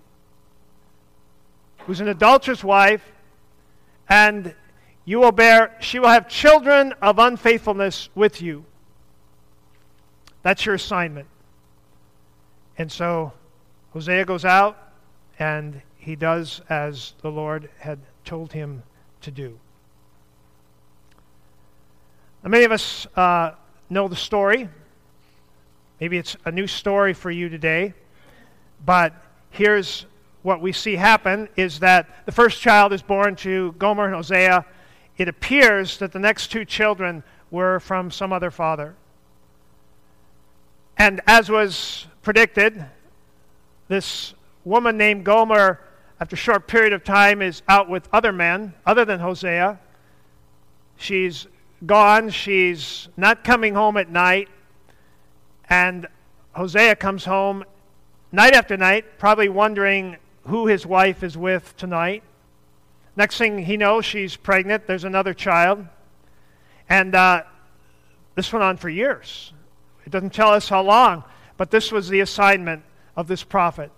who's 1.89 2.01
an 2.01 2.07
adulterous 2.07 2.63
wife, 2.63 3.11
and 4.07 4.53
you 5.05 5.19
will 5.19 5.31
bear, 5.31 5.75
she 5.79 5.97
will 5.97 6.09
have 6.09 6.29
children 6.29 6.93
of 7.01 7.17
unfaithfulness 7.17 8.09
with 8.13 8.43
you. 8.43 8.63
That's 10.43 10.67
your 10.67 10.75
assignment. 10.75 11.27
And 12.77 12.91
so 12.91 13.33
Hosea 13.93 14.23
goes 14.25 14.45
out 14.45 14.77
and 15.39 15.81
he 15.97 16.15
does 16.15 16.61
as 16.69 17.13
the 17.23 17.31
Lord 17.31 17.71
had 17.79 17.97
told 18.23 18.53
him 18.53 18.83
to 19.21 19.31
do. 19.31 19.57
Now, 22.43 22.51
many 22.51 22.65
of 22.65 22.71
us 22.71 23.07
uh, 23.15 23.53
know 23.89 24.07
the 24.07 24.15
story. 24.15 24.69
Maybe 25.99 26.17
it's 26.17 26.37
a 26.45 26.51
new 26.51 26.67
story 26.67 27.13
for 27.13 27.31
you 27.31 27.49
today, 27.49 27.93
but 28.85 29.13
here's 29.49 30.05
what 30.41 30.61
we 30.61 30.71
see 30.71 30.95
happen 30.95 31.49
is 31.55 31.79
that 31.79 32.25
the 32.25 32.31
first 32.31 32.61
child 32.61 32.93
is 32.93 33.01
born 33.01 33.35
to 33.37 33.73
Gomer 33.73 34.05
and 34.05 34.15
Hosea. 34.15 34.65
It 35.17 35.27
appears 35.27 35.97
that 35.97 36.13
the 36.13 36.19
next 36.19 36.47
two 36.47 36.63
children 36.63 37.23
were 37.51 37.79
from 37.79 38.09
some 38.11 38.31
other 38.31 38.51
father. 38.51 38.95
And 40.97 41.21
as 41.27 41.49
was 41.49 42.07
predicted, 42.21 42.85
this 43.87 44.33
woman 44.63 44.97
named 44.97 45.25
Gomer, 45.25 45.79
after 46.19 46.35
a 46.35 46.37
short 46.37 46.67
period 46.67 46.93
of 46.93 47.03
time, 47.03 47.41
is 47.41 47.61
out 47.67 47.89
with 47.89 48.07
other 48.13 48.31
men 48.31 48.73
other 48.85 49.03
than 49.03 49.19
Hosea. 49.19 49.79
She's 50.97 51.47
gone. 51.85 52.29
She's 52.29 53.07
not 53.17 53.43
coming 53.43 53.73
home 53.73 53.97
at 53.97 54.09
night. 54.09 54.49
And 55.69 56.07
Hosea 56.53 56.95
comes 56.95 57.25
home 57.25 57.63
night 58.31 58.53
after 58.53 58.77
night, 58.77 59.17
probably 59.17 59.49
wondering 59.49 60.17
who 60.43 60.67
his 60.67 60.85
wife 60.85 61.23
is 61.23 61.37
with 61.37 61.75
tonight. 61.77 62.23
Next 63.15 63.37
thing 63.37 63.59
he 63.59 63.77
knows, 63.77 64.05
she's 64.05 64.35
pregnant. 64.35 64.87
There's 64.87 65.03
another 65.03 65.33
child. 65.33 65.85
And 66.87 67.13
uh, 67.13 67.43
this 68.35 68.51
went 68.51 68.63
on 68.63 68.77
for 68.77 68.89
years. 68.89 69.53
It 70.05 70.11
doesn't 70.11 70.33
tell 70.33 70.51
us 70.51 70.69
how 70.69 70.81
long, 70.81 71.23
but 71.57 71.69
this 71.69 71.91
was 71.91 72.09
the 72.09 72.21
assignment 72.21 72.83
of 73.15 73.27
this 73.27 73.43
prophet. 73.43 73.91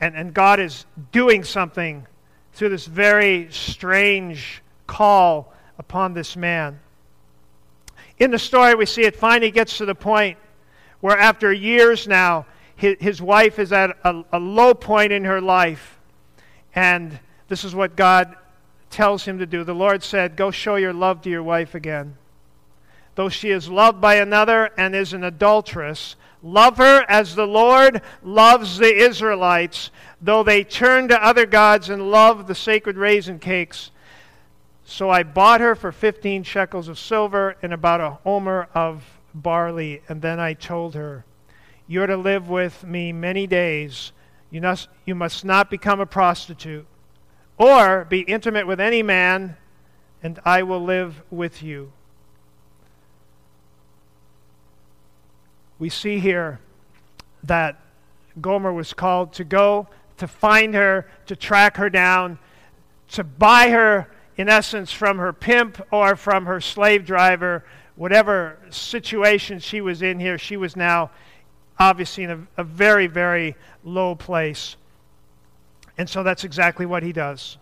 And, 0.00 0.14
and 0.14 0.34
God 0.34 0.60
is 0.60 0.84
doing 1.12 1.44
something 1.44 2.06
through 2.52 2.70
this 2.70 2.86
very 2.86 3.48
strange 3.50 4.62
call 4.86 5.52
upon 5.78 6.14
this 6.14 6.36
man. 6.36 6.80
In 8.18 8.30
the 8.30 8.38
story, 8.38 8.74
we 8.74 8.86
see 8.86 9.02
it 9.02 9.16
finally 9.16 9.50
gets 9.50 9.78
to 9.78 9.84
the 9.84 9.94
point 9.94 10.38
where, 11.00 11.18
after 11.18 11.52
years 11.52 12.08
now, 12.08 12.46
his, 12.76 12.96
his 13.00 13.22
wife 13.22 13.58
is 13.58 13.72
at 13.72 13.96
a, 14.04 14.22
a 14.32 14.38
low 14.38 14.74
point 14.74 15.12
in 15.12 15.24
her 15.24 15.40
life. 15.40 15.98
And 16.74 17.18
this 17.48 17.64
is 17.64 17.74
what 17.74 17.96
God 17.96 18.34
tells 18.90 19.24
him 19.24 19.38
to 19.38 19.46
do. 19.46 19.64
The 19.64 19.74
Lord 19.74 20.02
said, 20.02 20.36
Go 20.36 20.50
show 20.50 20.76
your 20.76 20.92
love 20.92 21.22
to 21.22 21.30
your 21.30 21.42
wife 21.42 21.74
again. 21.74 22.16
Though 23.14 23.28
she 23.28 23.50
is 23.50 23.68
loved 23.68 24.00
by 24.00 24.16
another 24.16 24.70
and 24.76 24.94
is 24.94 25.12
an 25.12 25.24
adulteress, 25.24 26.16
love 26.42 26.76
her 26.76 27.04
as 27.08 27.34
the 27.34 27.46
Lord 27.46 28.02
loves 28.22 28.78
the 28.78 28.94
Israelites, 28.94 29.90
though 30.20 30.42
they 30.42 30.64
turn 30.64 31.08
to 31.08 31.24
other 31.24 31.46
gods 31.46 31.88
and 31.88 32.10
love 32.10 32.46
the 32.46 32.54
sacred 32.54 32.96
raisin 32.96 33.38
cakes. 33.38 33.90
So 34.88 35.10
I 35.10 35.24
bought 35.24 35.60
her 35.60 35.74
for 35.74 35.90
15 35.90 36.44
shekels 36.44 36.86
of 36.86 36.96
silver 36.96 37.56
and 37.60 37.72
about 37.72 38.00
a 38.00 38.10
homer 38.22 38.68
of 38.72 39.02
barley. 39.34 40.00
And 40.08 40.22
then 40.22 40.38
I 40.38 40.54
told 40.54 40.94
her, 40.94 41.24
you're 41.88 42.06
to 42.06 42.16
live 42.16 42.48
with 42.48 42.84
me 42.84 43.12
many 43.12 43.48
days. 43.48 44.12
You 44.48 44.60
must, 44.60 44.88
you 45.04 45.16
must 45.16 45.44
not 45.44 45.70
become 45.70 45.98
a 45.98 46.06
prostitute 46.06 46.86
or 47.58 48.04
be 48.04 48.20
intimate 48.20 48.66
with 48.66 48.78
any 48.78 49.02
man, 49.02 49.56
and 50.22 50.38
I 50.44 50.62
will 50.62 50.82
live 50.82 51.20
with 51.30 51.64
you. 51.64 51.90
We 55.80 55.88
see 55.88 56.20
here 56.20 56.60
that 57.42 57.80
Gomer 58.40 58.72
was 58.72 58.94
called 58.94 59.32
to 59.34 59.44
go, 59.44 59.88
to 60.18 60.28
find 60.28 60.74
her, 60.74 61.08
to 61.26 61.34
track 61.34 61.76
her 61.76 61.90
down, 61.90 62.38
to 63.08 63.24
buy 63.24 63.70
her, 63.70 64.08
in 64.36 64.48
essence, 64.48 64.92
from 64.92 65.18
her 65.18 65.32
pimp 65.32 65.80
or 65.90 66.16
from 66.16 66.46
her 66.46 66.60
slave 66.60 67.04
driver. 67.04 67.64
Whatever 67.96 68.58
situation 68.70 69.58
she 69.58 69.80
was 69.80 70.02
in 70.02 70.20
here, 70.20 70.36
she 70.38 70.56
was 70.56 70.76
now 70.76 71.10
obviously 71.78 72.24
in 72.24 72.30
a, 72.30 72.60
a 72.60 72.64
very, 72.64 73.06
very 73.06 73.56
low 73.84 74.14
place. 74.14 74.76
And 75.98 76.08
so 76.08 76.22
that's 76.22 76.44
exactly 76.44 76.84
what 76.86 77.02
he 77.02 77.12
does. 77.12 77.56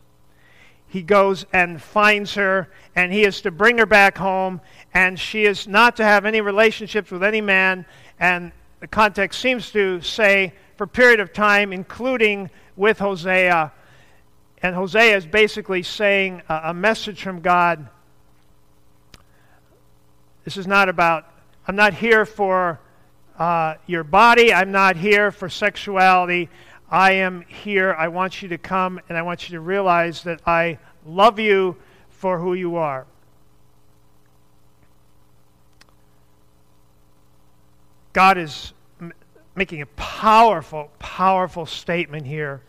He 0.88 1.02
goes 1.02 1.44
and 1.52 1.82
finds 1.82 2.34
her, 2.34 2.68
and 2.94 3.12
he 3.12 3.24
is 3.24 3.40
to 3.42 3.50
bring 3.50 3.78
her 3.78 3.86
back 3.86 4.16
home, 4.16 4.60
and 4.92 5.18
she 5.18 5.44
is 5.44 5.66
not 5.66 5.96
to 5.96 6.04
have 6.04 6.24
any 6.24 6.40
relationships 6.40 7.10
with 7.10 7.22
any 7.22 7.40
man. 7.40 7.84
And 8.20 8.52
the 8.80 8.86
context 8.86 9.40
seems 9.40 9.70
to 9.72 10.00
say 10.02 10.52
for 10.76 10.84
a 10.84 10.88
period 10.88 11.20
of 11.20 11.32
time, 11.32 11.72
including 11.72 12.50
with 12.76 12.98
Hosea. 12.98 13.72
And 14.64 14.74
Hosea 14.74 15.14
is 15.14 15.26
basically 15.26 15.82
saying 15.82 16.40
a, 16.48 16.70
a 16.70 16.74
message 16.74 17.22
from 17.22 17.42
God. 17.42 17.86
This 20.44 20.56
is 20.56 20.66
not 20.66 20.88
about, 20.88 21.28
I'm 21.68 21.76
not 21.76 21.92
here 21.92 22.24
for 22.24 22.80
uh, 23.38 23.74
your 23.86 24.04
body. 24.04 24.54
I'm 24.54 24.72
not 24.72 24.96
here 24.96 25.30
for 25.30 25.50
sexuality. 25.50 26.48
I 26.90 27.12
am 27.12 27.42
here. 27.42 27.92
I 27.92 28.08
want 28.08 28.40
you 28.40 28.48
to 28.48 28.56
come 28.56 28.98
and 29.10 29.18
I 29.18 29.20
want 29.22 29.50
you 29.50 29.56
to 29.56 29.60
realize 29.60 30.22
that 30.22 30.40
I 30.46 30.78
love 31.04 31.38
you 31.38 31.76
for 32.08 32.38
who 32.38 32.54
you 32.54 32.76
are. 32.76 33.04
God 38.14 38.38
is 38.38 38.72
m- 38.98 39.12
making 39.54 39.82
a 39.82 39.86
powerful, 39.96 40.90
powerful 41.00 41.66
statement 41.66 42.26
here 42.26 42.62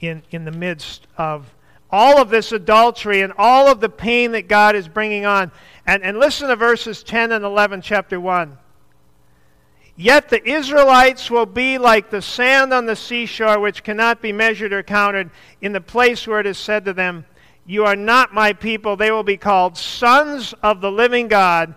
in, 0.00 0.22
in 0.30 0.44
the 0.44 0.52
midst 0.52 1.06
of 1.16 1.52
all 1.90 2.20
of 2.20 2.30
this 2.30 2.52
adultery 2.52 3.22
and 3.22 3.32
all 3.38 3.68
of 3.68 3.80
the 3.80 3.88
pain 3.88 4.32
that 4.32 4.48
God 4.48 4.74
is 4.74 4.88
bringing 4.88 5.24
on. 5.24 5.50
And, 5.86 6.02
and 6.02 6.18
listen 6.18 6.48
to 6.48 6.56
verses 6.56 7.02
10 7.02 7.32
and 7.32 7.44
11, 7.44 7.80
chapter 7.80 8.20
1. 8.20 8.58
Yet 9.96 10.28
the 10.28 10.46
Israelites 10.46 11.30
will 11.30 11.46
be 11.46 11.78
like 11.78 12.10
the 12.10 12.20
sand 12.20 12.74
on 12.74 12.84
the 12.84 12.96
seashore, 12.96 13.58
which 13.58 13.82
cannot 13.82 14.20
be 14.20 14.30
measured 14.30 14.72
or 14.72 14.82
counted, 14.82 15.30
in 15.62 15.72
the 15.72 15.80
place 15.80 16.26
where 16.26 16.40
it 16.40 16.46
is 16.46 16.58
said 16.58 16.84
to 16.84 16.92
them, 16.92 17.24
You 17.64 17.86
are 17.86 17.96
not 17.96 18.34
my 18.34 18.52
people. 18.52 18.96
They 18.96 19.10
will 19.10 19.22
be 19.22 19.38
called 19.38 19.78
sons 19.78 20.52
of 20.62 20.82
the 20.82 20.92
living 20.92 21.28
God. 21.28 21.74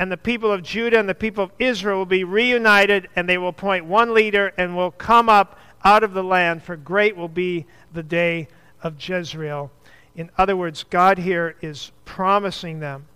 And 0.00 0.10
the 0.10 0.16
people 0.16 0.50
of 0.50 0.64
Judah 0.64 0.98
and 0.98 1.08
the 1.08 1.14
people 1.14 1.44
of 1.44 1.52
Israel 1.60 1.98
will 1.98 2.06
be 2.06 2.24
reunited, 2.24 3.08
and 3.14 3.28
they 3.28 3.38
will 3.38 3.48
appoint 3.48 3.84
one 3.84 4.14
leader 4.14 4.52
and 4.56 4.74
will 4.74 4.90
come 4.90 5.28
up 5.28 5.59
out 5.84 6.02
of 6.02 6.12
the 6.12 6.24
land, 6.24 6.62
for 6.62 6.76
great 6.76 7.16
will 7.16 7.28
be 7.28 7.66
the 7.92 8.02
day 8.02 8.48
of 8.82 8.96
Jezreel. 8.98 9.70
In 10.16 10.30
other 10.36 10.56
words, 10.56 10.84
God 10.84 11.18
here 11.18 11.56
is 11.60 11.92
promising 12.04 12.80
them 12.80 13.06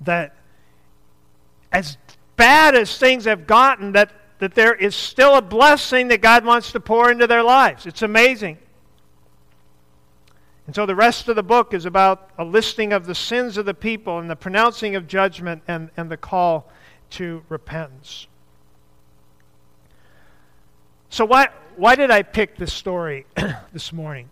that 0.00 0.34
as 1.72 1.96
bad 2.36 2.74
as 2.74 2.98
things 2.98 3.24
have 3.24 3.46
gotten, 3.46 3.92
that, 3.92 4.12
that 4.38 4.54
there 4.54 4.74
is 4.74 4.94
still 4.94 5.36
a 5.36 5.42
blessing 5.42 6.08
that 6.08 6.20
God 6.20 6.44
wants 6.44 6.72
to 6.72 6.80
pour 6.80 7.10
into 7.10 7.26
their 7.26 7.42
lives. 7.42 7.86
It's 7.86 8.02
amazing. 8.02 8.58
And 10.66 10.74
so 10.74 10.86
the 10.86 10.94
rest 10.94 11.28
of 11.28 11.36
the 11.36 11.42
book 11.42 11.74
is 11.74 11.84
about 11.84 12.30
a 12.38 12.44
listing 12.44 12.92
of 12.92 13.06
the 13.06 13.14
sins 13.14 13.58
of 13.58 13.66
the 13.66 13.74
people 13.74 14.18
and 14.18 14.30
the 14.30 14.36
pronouncing 14.36 14.96
of 14.96 15.06
judgment 15.06 15.62
and, 15.68 15.90
and 15.96 16.10
the 16.10 16.16
call 16.16 16.70
to 17.10 17.44
repentance. 17.48 18.28
So, 21.14 21.24
why, 21.24 21.50
why 21.76 21.94
did 21.94 22.10
I 22.10 22.22
pick 22.22 22.56
this 22.56 22.72
story 22.72 23.24
this 23.72 23.92
morning? 23.92 24.30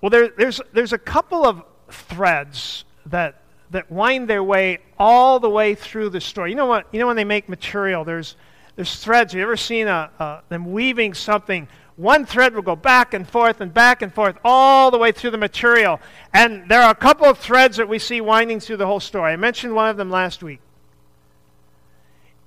Well, 0.00 0.08
there, 0.08 0.30
there's, 0.30 0.58
there's 0.72 0.94
a 0.94 0.98
couple 0.98 1.44
of 1.44 1.62
threads 1.90 2.86
that, 3.04 3.42
that 3.72 3.92
wind 3.92 4.26
their 4.26 4.42
way 4.42 4.78
all 4.98 5.38
the 5.38 5.50
way 5.50 5.74
through 5.74 6.08
the 6.08 6.20
story. 6.22 6.48
You 6.48 6.56
know, 6.56 6.64
what, 6.64 6.86
you 6.92 6.98
know 6.98 7.08
when 7.08 7.16
they 7.16 7.24
make 7.24 7.46
material, 7.46 8.04
there's, 8.04 8.36
there's 8.74 8.96
threads. 9.04 9.34
Have 9.34 9.38
you 9.38 9.44
ever 9.44 9.54
seen 9.54 9.86
a, 9.86 10.10
a, 10.18 10.42
them 10.48 10.72
weaving 10.72 11.12
something? 11.12 11.68
One 11.96 12.24
thread 12.24 12.54
will 12.54 12.62
go 12.62 12.74
back 12.74 13.12
and 13.12 13.28
forth 13.28 13.60
and 13.60 13.74
back 13.74 14.00
and 14.00 14.14
forth 14.14 14.38
all 14.42 14.90
the 14.90 14.96
way 14.96 15.12
through 15.12 15.32
the 15.32 15.36
material. 15.36 16.00
And 16.32 16.70
there 16.70 16.80
are 16.80 16.90
a 16.90 16.94
couple 16.94 17.26
of 17.26 17.36
threads 17.36 17.76
that 17.76 17.86
we 17.86 17.98
see 17.98 18.22
winding 18.22 18.60
through 18.60 18.78
the 18.78 18.86
whole 18.86 18.98
story. 18.98 19.34
I 19.34 19.36
mentioned 19.36 19.74
one 19.74 19.90
of 19.90 19.98
them 19.98 20.08
last 20.08 20.42
week. 20.42 20.60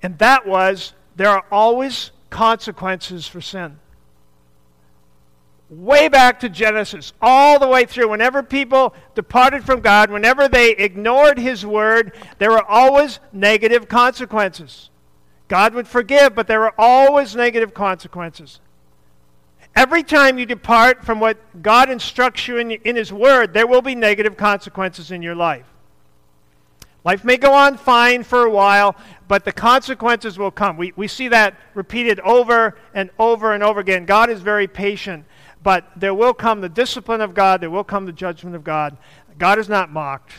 And 0.02 0.18
that 0.18 0.48
was 0.48 0.94
there 1.16 1.30
are 1.30 1.46
always 1.52 2.10
consequences 2.36 3.28
for 3.28 3.42
sin 3.42 3.80
way 5.70 6.08
back 6.08 6.40
to 6.40 6.50
Genesis, 6.50 7.14
all 7.22 7.60
the 7.60 7.68
way 7.68 7.86
through. 7.86 8.10
Whenever 8.10 8.44
people 8.44 8.94
departed 9.16 9.64
from 9.64 9.82
God, 9.82 10.12
whenever 10.12 10.48
they 10.48 10.72
ignored 10.72 11.38
His 11.38 11.66
word, 11.66 12.14
there 12.38 12.52
were 12.52 12.64
always 12.64 13.20
negative 13.34 13.88
consequences. 13.88 14.90
God 15.48 15.74
would 15.74 15.88
forgive, 15.88 16.36
but 16.36 16.48
there 16.48 16.60
were 16.60 16.74
always 16.78 17.36
negative 17.36 17.74
consequences. 17.74 18.60
Every 19.76 20.04
time 20.04 20.40
you 20.40 20.46
depart 20.46 21.04
from 21.04 21.20
what 21.20 21.38
God 21.62 21.90
instructs 21.90 22.48
you 22.48 22.58
in, 22.58 22.72
in 22.72 22.96
His 22.96 23.12
Word, 23.12 23.54
there 23.54 23.68
will 23.68 23.82
be 23.82 23.94
negative 23.94 24.38
consequences 24.38 25.12
in 25.12 25.22
your 25.22 25.36
life. 25.36 25.66
Life 27.06 27.24
may 27.24 27.38
go 27.38 27.54
on 27.54 27.78
fine 27.78 28.24
for 28.24 28.46
a 28.46 28.50
while, 28.50 28.96
but 29.28 29.46
the 29.46 29.52
consequences 29.54 30.38
will 30.38 30.52
come. 30.52 30.76
We, 30.76 30.92
we 30.96 31.08
see 31.08 31.30
that 31.30 31.56
repeated 31.76 32.20
over 32.20 32.76
and 32.94 33.10
over 33.18 33.54
and 33.54 33.64
over 33.64 33.80
again. 33.80 34.06
God 34.06 34.30
is 34.30 34.42
very 34.42 34.68
patient 34.68 35.26
but 35.66 35.90
there 35.96 36.14
will 36.14 36.36
come 36.36 36.62
the 36.62 36.70
discipline 36.70 37.22
of 37.22 37.34
God, 37.34 37.60
there 37.60 37.72
will 37.72 37.84
come 37.84 38.06
the 38.06 38.12
judgment 38.12 38.56
of 38.56 38.64
God. 38.64 38.96
God 39.40 39.58
is 39.58 39.68
not 39.68 39.92
mocked. 39.92 40.32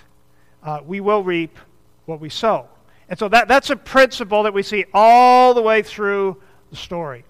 Uh, 0.63 0.79
we 0.87 1.01
will 1.01 1.25
reap 1.25 1.59
what 2.05 2.21
we 2.21 2.29
sow. 2.29 2.69
And 3.09 3.19
so 3.19 3.29
that, 3.31 3.49
that's 3.49 3.71
a 3.71 3.75
principle 3.75 4.45
that 4.45 4.55
we 4.55 4.63
see 4.63 4.85
all 4.95 5.53
the 5.53 5.61
way 5.61 5.83
through 5.83 6.41
the 6.71 6.77
story. 6.77 7.25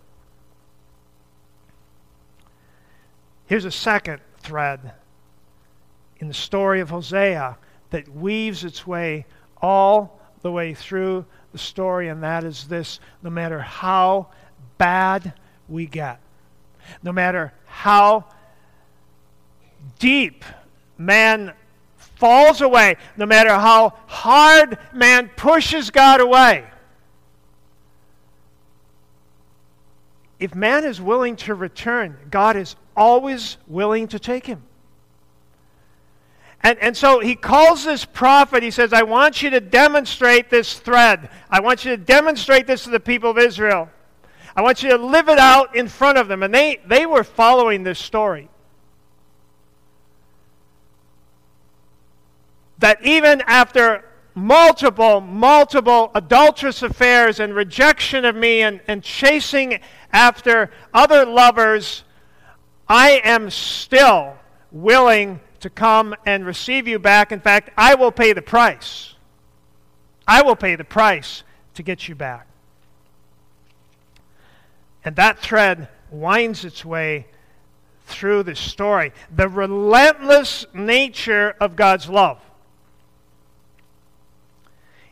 Here's 3.47 3.65
a 3.65 3.71
second 3.71 4.21
thread 4.41 4.93
in 6.19 6.29
the 6.29 6.35
story 6.35 6.81
of 6.81 6.91
Hosea 6.91 7.57
that 7.91 8.09
weaves 8.09 8.65
its 8.65 8.87
way 8.87 9.27
all 9.61 10.21
the 10.43 10.51
way 10.51 10.75
through 10.75 11.25
the 11.53 11.59
story, 11.59 12.09
and 12.09 12.23
that 12.23 12.45
is 12.45 12.69
this 12.69 13.01
no 13.23 13.31
matter 13.31 13.61
how 13.61 14.29
bad 14.79 15.33
we 15.69 15.87
get, 15.87 16.21
no 17.03 17.13
matter 17.13 17.53
how 17.67 18.25
deep 19.99 20.45
man 20.99 21.53
falls 21.97 22.61
away, 22.61 22.97
no 23.17 23.27
matter 23.27 23.51
how 23.51 23.95
hard 24.07 24.79
man 24.93 25.31
pushes 25.37 25.91
God 25.91 26.21
away. 26.21 26.65
If 30.39 30.55
man 30.55 30.85
is 30.85 31.01
willing 31.01 31.37
to 31.37 31.55
return, 31.55 32.17
God 32.31 32.57
is 32.57 32.77
always 32.97 33.57
willing 33.67 34.09
to 34.09 34.19
take 34.19 34.47
him. 34.47 34.63
And, 36.63 36.79
and 36.81 36.97
so 36.97 37.21
he 37.21 37.37
calls 37.37 37.85
this 37.85 38.05
prophet, 38.05 38.63
he 38.63 38.71
says, 38.71 38.93
I 38.93 39.03
want 39.03 39.43
you 39.43 39.51
to 39.51 39.61
demonstrate 39.61 40.51
this 40.51 40.79
thread. 40.79 41.29
I 41.51 41.61
want 41.61 41.85
you 41.85 41.93
to 41.93 41.97
demonstrate 41.97 42.67
this 42.67 42.85
to 42.85 42.91
the 42.91 43.01
people 43.01 43.31
of 43.31 43.39
Israel. 43.39 43.89
I 44.57 44.63
want 44.63 44.83
you 44.83 44.91
to 44.91 44.97
live 44.97 45.29
it 45.29 45.39
out 45.39 45.77
in 45.77 45.87
front 45.87 46.19
of 46.19 46.29
them. 46.29 46.43
And 46.43 46.53
they, 46.53 46.81
they 46.87 47.07
were 47.07 47.25
following 47.25 47.83
this 47.83 47.99
story. 47.99 48.49
That 52.79 53.05
even 53.05 53.43
after 53.47 54.05
multiple, 54.35 55.21
multiple 55.21 56.11
adulterous 56.15 56.83
affairs 56.83 57.41
and 57.41 57.55
rejection 57.55 58.25
of 58.25 58.35
me 58.35 58.63
and, 58.63 58.81
and 58.87 59.03
chasing 59.03 59.81
after 60.13 60.71
other 60.93 61.25
lovers, 61.25 62.05
I 62.89 63.21
am 63.25 63.51
still 63.51 64.37
willing 64.71 65.41
to 65.67 65.71
come 65.71 66.15
and 66.25 66.47
receive 66.47 66.87
you 66.87 66.97
back. 66.97 67.33
In 67.33 67.41
fact, 67.41 67.71
I 67.77 67.97
will 67.97 68.13
pay 68.13 68.33
the 68.33 68.41
price. 68.41 69.15
I 70.25 70.43
will 70.43 70.55
pay 70.55 70.77
the 70.77 70.85
price 70.85 71.43
to 71.75 71.83
get 71.83 72.07
you 72.07 72.15
back. 72.15 72.47
And 75.05 75.17
that 75.17 75.41
thread 75.41 75.89
winds 76.09 76.65
its 76.65 76.85
way 76.85 77.27
through 78.05 78.45
the 78.45 78.55
story. 78.55 79.13
The 79.35 79.49
relentless 79.49 80.67
nature 80.73 81.57
of 81.59 81.75
God's 81.75 82.09
love. 82.09 82.41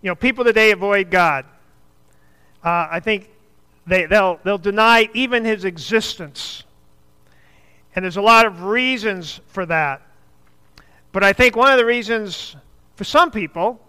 You 0.03 0.11
know, 0.11 0.15
people 0.15 0.45
today 0.45 0.71
avoid 0.71 1.11
God. 1.11 1.47
Uh, 2.63 2.87
I 2.93 3.01
think 3.01 3.29
they, 3.89 4.07
they'll, 4.07 4.39
they'll 4.45 4.59
deny 4.59 5.09
even 5.15 5.45
his 5.45 5.65
existence. 5.65 6.63
And 7.97 8.05
there's 8.05 8.19
a 8.19 8.23
lot 8.23 8.47
of 8.47 8.63
reasons 8.63 9.41
for 9.49 9.67
that. 9.67 10.01
But 11.15 11.23
I 11.23 11.33
think 11.33 11.55
one 11.55 11.71
of 11.71 11.79
the 11.79 11.85
reasons 11.85 12.57
for 12.97 13.05
some 13.05 13.31
people 13.31 13.81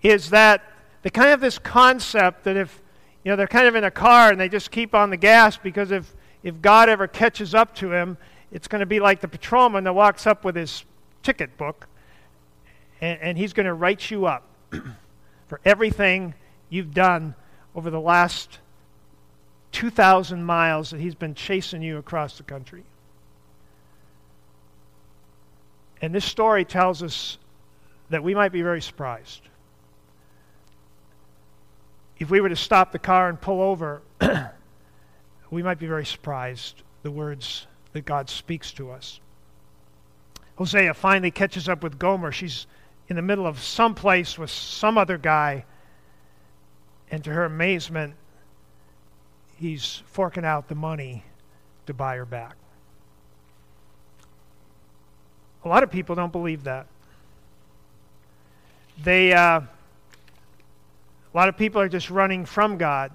is 0.00 0.30
that 0.30 0.62
they 1.02 1.10
kind 1.10 1.26
of 1.26 1.32
have 1.32 1.40
this 1.42 1.58
concept 1.58 2.44
that 2.44 2.56
if 2.56 2.82
you 3.22 3.30
know, 3.30 3.36
they're 3.36 3.46
kind 3.46 3.66
of 3.66 3.74
in 3.74 3.84
a 3.84 3.90
car 3.90 4.30
and 4.30 4.40
they 4.40 4.48
just 4.48 4.70
keep 4.70 4.94
on 4.94 5.10
the 5.10 5.18
gas 5.18 5.58
because 5.58 5.90
if, 5.90 6.14
if 6.42 6.62
God 6.62 6.88
ever 6.88 7.06
catches 7.06 7.54
up 7.54 7.74
to 7.74 7.92
him, 7.92 8.16
it's 8.50 8.68
going 8.68 8.80
to 8.80 8.86
be 8.86 9.00
like 9.00 9.20
the 9.20 9.28
patrolman 9.28 9.84
that 9.84 9.92
walks 9.92 10.26
up 10.26 10.46
with 10.46 10.56
his 10.56 10.86
ticket 11.22 11.58
book 11.58 11.88
and, 13.02 13.20
and 13.20 13.36
he's 13.36 13.52
going 13.52 13.66
to 13.66 13.74
write 13.74 14.10
you 14.10 14.24
up 14.24 14.48
for 15.48 15.60
everything 15.62 16.32
you've 16.70 16.94
done 16.94 17.34
over 17.74 17.90
the 17.90 18.00
last 18.00 18.60
2,000 19.72 20.42
miles 20.42 20.88
that 20.88 21.00
he's 21.00 21.14
been 21.14 21.34
chasing 21.34 21.82
you 21.82 21.98
across 21.98 22.38
the 22.38 22.44
country. 22.44 22.82
And 26.02 26.14
this 26.14 26.24
story 26.24 26.64
tells 26.64 27.02
us 27.02 27.38
that 28.10 28.22
we 28.22 28.34
might 28.34 28.52
be 28.52 28.62
very 28.62 28.82
surprised 28.82 29.48
if 32.18 32.30
we 32.30 32.40
were 32.40 32.48
to 32.48 32.56
stop 32.56 32.92
the 32.92 32.98
car 32.98 33.28
and 33.28 33.40
pull 33.40 33.60
over, 33.60 34.02
we 35.50 35.62
might 35.62 35.78
be 35.78 35.86
very 35.86 36.06
surprised 36.06 36.82
the 37.02 37.10
words 37.10 37.66
that 37.92 38.04
God 38.04 38.30
speaks 38.30 38.72
to 38.72 38.90
us. 38.90 39.20
Hosea 40.56 40.94
finally 40.94 41.30
catches 41.30 41.68
up 41.68 41.82
with 41.82 41.98
Gomer. 41.98 42.32
She's 42.32 42.66
in 43.08 43.16
the 43.16 43.22
middle 43.22 43.46
of 43.46 43.60
some 43.60 43.94
place 43.94 44.38
with 44.38 44.50
some 44.50 44.96
other 44.96 45.18
guy, 45.18 45.66
and 47.10 47.22
to 47.24 47.30
her 47.30 47.44
amazement, 47.44 48.14
he's 49.56 50.02
forking 50.06 50.44
out 50.44 50.68
the 50.68 50.74
money 50.74 51.24
to 51.86 51.92
buy 51.92 52.16
her 52.16 52.24
back. 52.24 52.56
A 55.66 55.68
lot 55.68 55.82
of 55.82 55.90
people 55.90 56.14
don't 56.14 56.30
believe 56.30 56.62
that. 56.62 56.86
They. 59.02 59.32
Uh, 59.32 59.62
a 59.62 61.36
lot 61.36 61.48
of 61.48 61.56
people 61.56 61.80
are 61.80 61.88
just 61.88 62.08
running 62.08 62.44
from 62.44 62.78
God. 62.78 63.10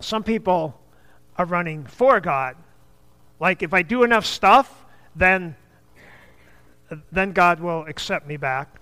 Some 0.00 0.22
people 0.22 0.78
are 1.38 1.46
running 1.46 1.84
for 1.86 2.20
God. 2.20 2.56
Like, 3.40 3.62
if 3.62 3.72
I 3.72 3.80
do 3.80 4.02
enough 4.02 4.26
stuff, 4.26 4.84
then, 5.16 5.56
then 7.10 7.32
God 7.32 7.60
will 7.60 7.86
accept 7.86 8.26
me 8.26 8.36
back. 8.36 8.78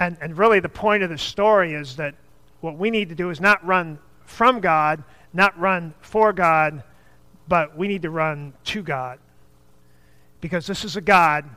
And, 0.00 0.16
and 0.22 0.38
really, 0.38 0.58
the 0.58 0.70
point 0.70 1.02
of 1.02 1.10
the 1.10 1.18
story 1.18 1.74
is 1.74 1.96
that 1.96 2.14
what 2.62 2.78
we 2.78 2.90
need 2.90 3.10
to 3.10 3.14
do 3.14 3.28
is 3.28 3.42
not 3.42 3.62
run 3.64 3.98
from 4.24 4.58
God, 4.58 5.04
not 5.34 5.56
run 5.60 5.92
for 6.00 6.32
God, 6.32 6.82
but 7.46 7.76
we 7.76 7.88
need 7.88 8.02
to 8.02 8.10
run 8.10 8.54
to 8.64 8.82
God. 8.82 9.18
Because 10.42 10.66
this 10.66 10.84
is 10.84 10.96
a 10.96 11.00
God 11.00 11.48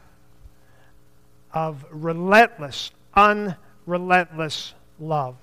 of 1.52 1.84
relentless, 1.90 2.92
unrelentless 3.16 4.74
love. 5.00 5.36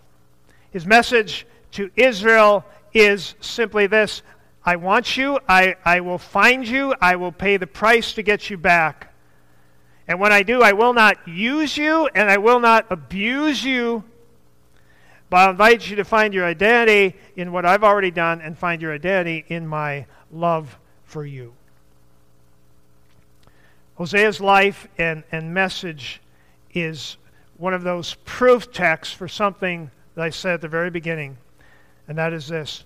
His 0.70 0.86
message 0.86 1.46
to 1.72 1.90
Israel 1.96 2.64
is 2.94 3.34
simply 3.40 3.86
this 3.86 4.22
I 4.64 4.76
want 4.76 5.16
you, 5.16 5.40
I, 5.48 5.74
I 5.84 6.00
will 6.00 6.18
find 6.18 6.66
you, 6.66 6.94
I 7.00 7.16
will 7.16 7.32
pay 7.32 7.56
the 7.56 7.66
price 7.66 8.12
to 8.12 8.22
get 8.22 8.48
you 8.48 8.56
back. 8.56 9.12
And 10.06 10.20
when 10.20 10.32
I 10.32 10.44
do, 10.44 10.62
I 10.62 10.72
will 10.72 10.92
not 10.92 11.26
use 11.26 11.76
you 11.76 12.08
and 12.14 12.30
I 12.30 12.38
will 12.38 12.60
not 12.60 12.86
abuse 12.90 13.64
you, 13.64 14.04
but 15.30 15.36
I 15.38 15.50
invite 15.50 15.90
you 15.90 15.96
to 15.96 16.04
find 16.04 16.32
your 16.32 16.44
identity 16.44 17.16
in 17.34 17.50
what 17.50 17.66
I've 17.66 17.82
already 17.82 18.12
done 18.12 18.40
and 18.40 18.56
find 18.56 18.80
your 18.80 18.94
identity 18.94 19.44
in 19.48 19.66
my 19.66 20.06
love 20.30 20.78
for 21.04 21.26
you. 21.26 21.54
Hosea's 23.98 24.40
life 24.40 24.88
and, 24.98 25.22
and 25.32 25.52
message 25.52 26.20
is 26.72 27.16
one 27.56 27.74
of 27.74 27.82
those 27.82 28.14
proof 28.24 28.72
texts 28.72 29.14
for 29.14 29.28
something 29.28 29.90
that 30.14 30.22
I 30.22 30.30
said 30.30 30.54
at 30.54 30.60
the 30.60 30.68
very 30.68 30.90
beginning, 30.90 31.36
and 32.08 32.18
that 32.18 32.32
is 32.32 32.48
this. 32.48 32.84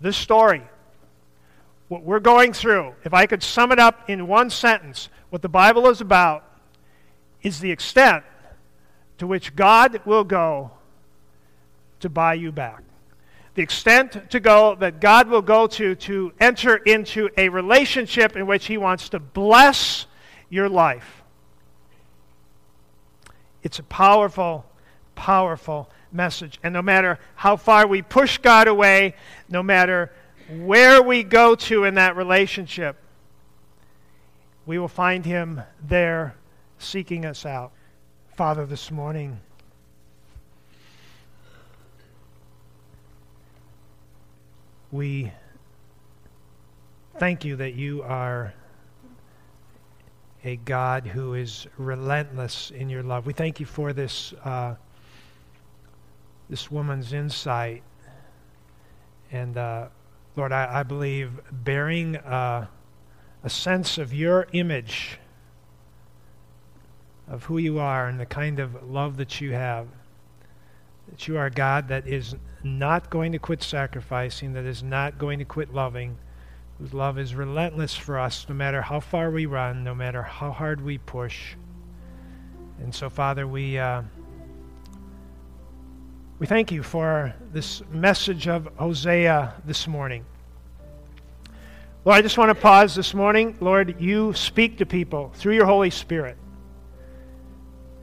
This 0.00 0.16
story, 0.16 0.62
what 1.88 2.02
we're 2.02 2.20
going 2.20 2.52
through, 2.52 2.94
if 3.04 3.14
I 3.14 3.26
could 3.26 3.42
sum 3.42 3.72
it 3.72 3.78
up 3.78 4.10
in 4.10 4.26
one 4.26 4.50
sentence, 4.50 5.08
what 5.30 5.42
the 5.42 5.48
Bible 5.48 5.88
is 5.88 6.00
about 6.00 6.44
is 7.42 7.60
the 7.60 7.70
extent 7.70 8.24
to 9.18 9.26
which 9.26 9.54
God 9.56 10.00
will 10.04 10.24
go 10.24 10.70
to 12.00 12.08
buy 12.08 12.34
you 12.34 12.52
back. 12.52 12.82
The 13.54 13.62
extent 13.62 14.30
to 14.30 14.40
go 14.40 14.76
that 14.76 15.00
God 15.00 15.28
will 15.28 15.42
go 15.42 15.66
to 15.66 15.94
to 15.96 16.32
enter 16.38 16.76
into 16.76 17.28
a 17.36 17.48
relationship 17.48 18.36
in 18.36 18.46
which 18.46 18.66
He 18.66 18.76
wants 18.76 19.08
to 19.08 19.18
bless 19.18 20.06
your 20.50 20.68
life. 20.68 21.22
It's 23.62 23.78
a 23.78 23.82
powerful, 23.82 24.64
powerful 25.14 25.90
message. 26.12 26.58
And 26.62 26.72
no 26.72 26.82
matter 26.82 27.18
how 27.34 27.56
far 27.56 27.86
we 27.86 28.02
push 28.02 28.38
God 28.38 28.68
away, 28.68 29.14
no 29.48 29.62
matter 29.62 30.12
where 30.50 31.02
we 31.02 31.22
go 31.22 31.54
to 31.54 31.84
in 31.84 31.94
that 31.94 32.16
relationship, 32.16 32.96
we 34.64 34.78
will 34.78 34.88
find 34.88 35.24
Him 35.24 35.62
there 35.86 36.34
seeking 36.78 37.24
us 37.24 37.44
out. 37.44 37.72
Father, 38.36 38.64
this 38.64 38.90
morning, 38.90 39.40
we 44.92 45.32
thank 47.18 47.44
you 47.44 47.56
that 47.56 47.74
you 47.74 48.02
are 48.02 48.54
a 50.44 50.56
God 50.56 51.06
who 51.06 51.34
is 51.34 51.66
relentless 51.76 52.70
in 52.70 52.88
your 52.88 53.02
love. 53.02 53.26
We 53.26 53.32
thank 53.32 53.58
you 53.60 53.66
for 53.66 53.92
this, 53.92 54.32
uh, 54.44 54.76
this 56.48 56.70
woman's 56.70 57.12
insight. 57.12 57.82
And 59.32 59.56
uh, 59.56 59.88
Lord, 60.36 60.52
I, 60.52 60.80
I, 60.80 60.82
believe 60.84 61.32
bearing 61.50 62.16
uh, 62.16 62.66
a 63.42 63.50
sense 63.50 63.98
of 63.98 64.14
your 64.14 64.46
image, 64.52 65.18
of 67.26 67.44
who 67.44 67.58
you 67.58 67.78
are, 67.78 68.08
and 68.08 68.18
the 68.18 68.26
kind 68.26 68.60
of 68.60 68.88
love 68.88 69.16
that 69.18 69.40
you 69.40 69.52
have, 69.52 69.88
that 71.10 71.26
you 71.26 71.36
are 71.36 71.46
a 71.46 71.50
God 71.50 71.88
that 71.88 72.06
is 72.06 72.36
not 72.62 73.10
going 73.10 73.32
to 73.32 73.38
quit 73.38 73.62
sacrificing, 73.62 74.52
that 74.54 74.64
is 74.64 74.82
not 74.82 75.18
going 75.18 75.40
to 75.40 75.44
quit 75.44 75.74
loving 75.74 76.16
whose 76.78 76.94
love 76.94 77.18
is 77.18 77.34
relentless 77.34 77.96
for 77.96 78.18
us 78.18 78.46
no 78.48 78.54
matter 78.54 78.80
how 78.80 79.00
far 79.00 79.30
we 79.30 79.46
run, 79.46 79.82
no 79.82 79.94
matter 79.94 80.22
how 80.22 80.52
hard 80.52 80.80
we 80.80 80.98
push. 80.98 81.54
And 82.80 82.94
so, 82.94 83.10
Father, 83.10 83.46
we, 83.46 83.78
uh, 83.78 84.02
we 86.38 86.46
thank 86.46 86.70
you 86.70 86.84
for 86.84 87.34
this 87.52 87.82
message 87.90 88.46
of 88.46 88.68
Hosea 88.76 89.54
this 89.64 89.88
morning. 89.88 90.24
Lord, 92.04 92.16
I 92.16 92.22
just 92.22 92.38
want 92.38 92.50
to 92.50 92.54
pause 92.54 92.94
this 92.94 93.12
morning. 93.12 93.56
Lord, 93.60 94.00
you 94.00 94.32
speak 94.32 94.78
to 94.78 94.86
people 94.86 95.32
through 95.34 95.56
your 95.56 95.66
Holy 95.66 95.90
Spirit. 95.90 96.36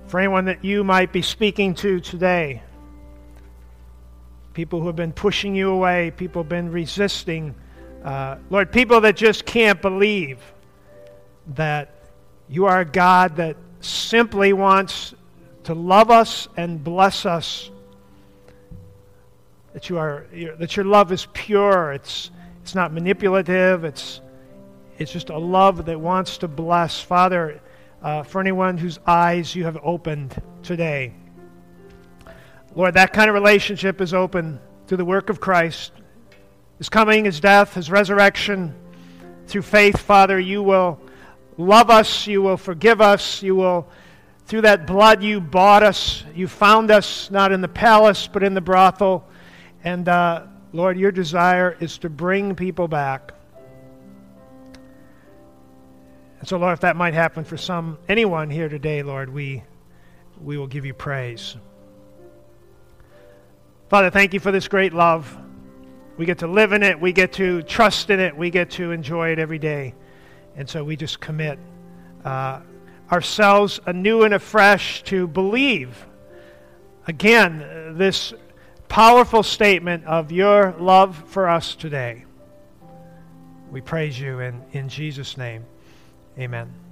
For 0.08 0.20
anyone 0.20 0.46
that 0.46 0.66
you 0.66 0.84
might 0.84 1.14
be 1.14 1.22
speaking 1.22 1.76
to 1.76 2.02
today, 2.02 2.62
people 4.54 4.82
who 4.82 4.88
have 4.88 4.96
been 4.98 5.14
pushing 5.14 5.56
you 5.56 5.70
away, 5.70 6.12
people 6.12 6.44
who 6.44 6.44
have 6.44 6.50
been 6.50 6.72
resisting 6.72 7.56
uh, 8.06 8.38
Lord, 8.52 8.72
people 8.72 9.02
that 9.02 9.16
just 9.16 9.48
can't 9.48 9.82
believe 9.82 10.40
that 11.56 11.90
you 12.48 12.66
are 12.68 12.82
a 12.82 12.86
God 12.86 13.38
that 13.38 13.58
simply 13.80 14.54
wants 14.54 15.16
to 15.64 15.74
love 15.74 16.12
us 16.12 16.48
and 16.56 16.84
bless 16.84 17.26
us. 17.26 17.72
That, 19.74 19.90
you 19.90 19.98
are, 19.98 20.28
that 20.60 20.78
your 20.78 20.86
love 20.86 21.12
is 21.12 21.28
pure, 21.34 21.94
it's, 21.94 22.30
it's 22.62 22.76
not 22.76 22.94
manipulative, 22.94 23.84
it's, 23.84 24.22
it's 25.00 25.12
just 25.12 25.32
a 25.32 25.38
love 25.38 25.86
that 25.86 26.00
wants 26.00 26.38
to 26.38 26.48
bless. 26.48 27.02
Father, 27.02 27.60
uh, 28.04 28.22
for 28.22 28.40
anyone 28.40 28.78
whose 28.78 29.00
eyes 29.08 29.56
you 29.56 29.64
have 29.64 29.80
opened 29.82 30.40
today, 30.62 31.12
Lord, 32.76 32.94
that 32.94 33.14
kind 33.14 33.30
of 33.32 33.34
relationship 33.34 34.00
is 34.00 34.14
open 34.14 34.60
through 34.86 34.98
the 34.98 35.06
work 35.06 35.32
of 35.32 35.40
Christ 35.40 35.92
his 36.78 36.90
coming, 36.90 37.26
his 37.26 37.40
death, 37.40 37.74
his 37.74 37.90
resurrection. 37.90 38.76
Through 39.48 39.64
faith, 39.64 40.00
Father, 40.00 40.40
you 40.40 40.64
will 40.64 41.00
love 41.58 41.90
us, 41.90 42.28
you 42.28 42.42
will 42.42 42.58
forgive 42.58 43.02
us, 43.02 43.42
you 43.42 43.56
will, 43.56 43.88
through 44.46 44.62
that 44.62 44.86
blood, 44.86 45.24
you 45.24 45.40
bought 45.40 45.84
us, 45.84 46.24
you 46.34 46.48
found 46.48 46.92
us 46.92 47.32
not 47.32 47.52
in 47.52 47.62
the 47.62 47.68
palace, 47.68 48.28
but 48.28 48.44
in 48.44 48.54
the 48.54 48.62
brothel. 48.62 49.28
And 49.84 50.10
uh, 50.10 50.48
Lord, 50.74 50.98
your 50.98 51.12
desire 51.12 51.78
is 51.80 51.98
to 52.00 52.10
bring 52.10 52.56
people 52.56 52.88
back. 52.88 53.34
And 56.40 56.50
so, 56.50 56.58
Lord, 56.58 56.74
if 56.74 56.82
that 56.82 56.96
might 56.96 57.14
happen 57.14 57.44
for 57.44 57.58
some 57.58 57.98
anyone 58.10 58.50
here 58.50 58.70
today, 58.70 59.02
Lord, 59.04 59.34
we 59.34 59.64
we 60.42 60.58
will 60.58 60.68
give 60.68 60.86
you 60.86 60.94
praise. 60.94 61.56
Father, 63.90 64.10
thank 64.10 64.34
you 64.34 64.40
for 64.40 64.52
this 64.52 64.68
great 64.68 64.94
love. 64.94 65.45
We 66.18 66.26
get 66.26 66.40
to 66.40 66.48
live 66.48 66.72
in 66.72 66.84
it. 66.84 67.00
We 67.00 67.12
get 67.12 67.34
to 67.34 67.62
trust 67.64 68.10
in 68.10 68.20
it. 68.20 68.36
We 68.36 68.50
get 68.50 68.72
to 68.72 68.92
enjoy 68.92 69.32
it 69.32 69.40
every 69.40 69.60
day. 69.60 69.94
And 70.56 70.70
so 70.70 70.84
we 70.84 70.96
just 70.96 71.20
commit 71.20 71.60
uh, 72.24 72.62
ourselves 73.12 73.80
anew 73.86 74.24
and 74.24 74.34
afresh 74.34 75.04
to 75.04 75.28
believe, 75.28 76.06
again, 77.08 77.96
this 77.98 78.34
powerful 78.88 79.44
statement 79.44 80.06
of 80.06 80.32
your 80.32 80.74
love 80.80 81.22
for 81.28 81.50
us 81.50 81.76
today. 81.76 82.24
We 83.72 83.82
praise 83.82 84.18
you 84.18 84.40
in, 84.40 84.64
in 84.72 84.88
Jesus' 84.88 85.38
name. 85.38 85.66
Amen. 86.40 86.85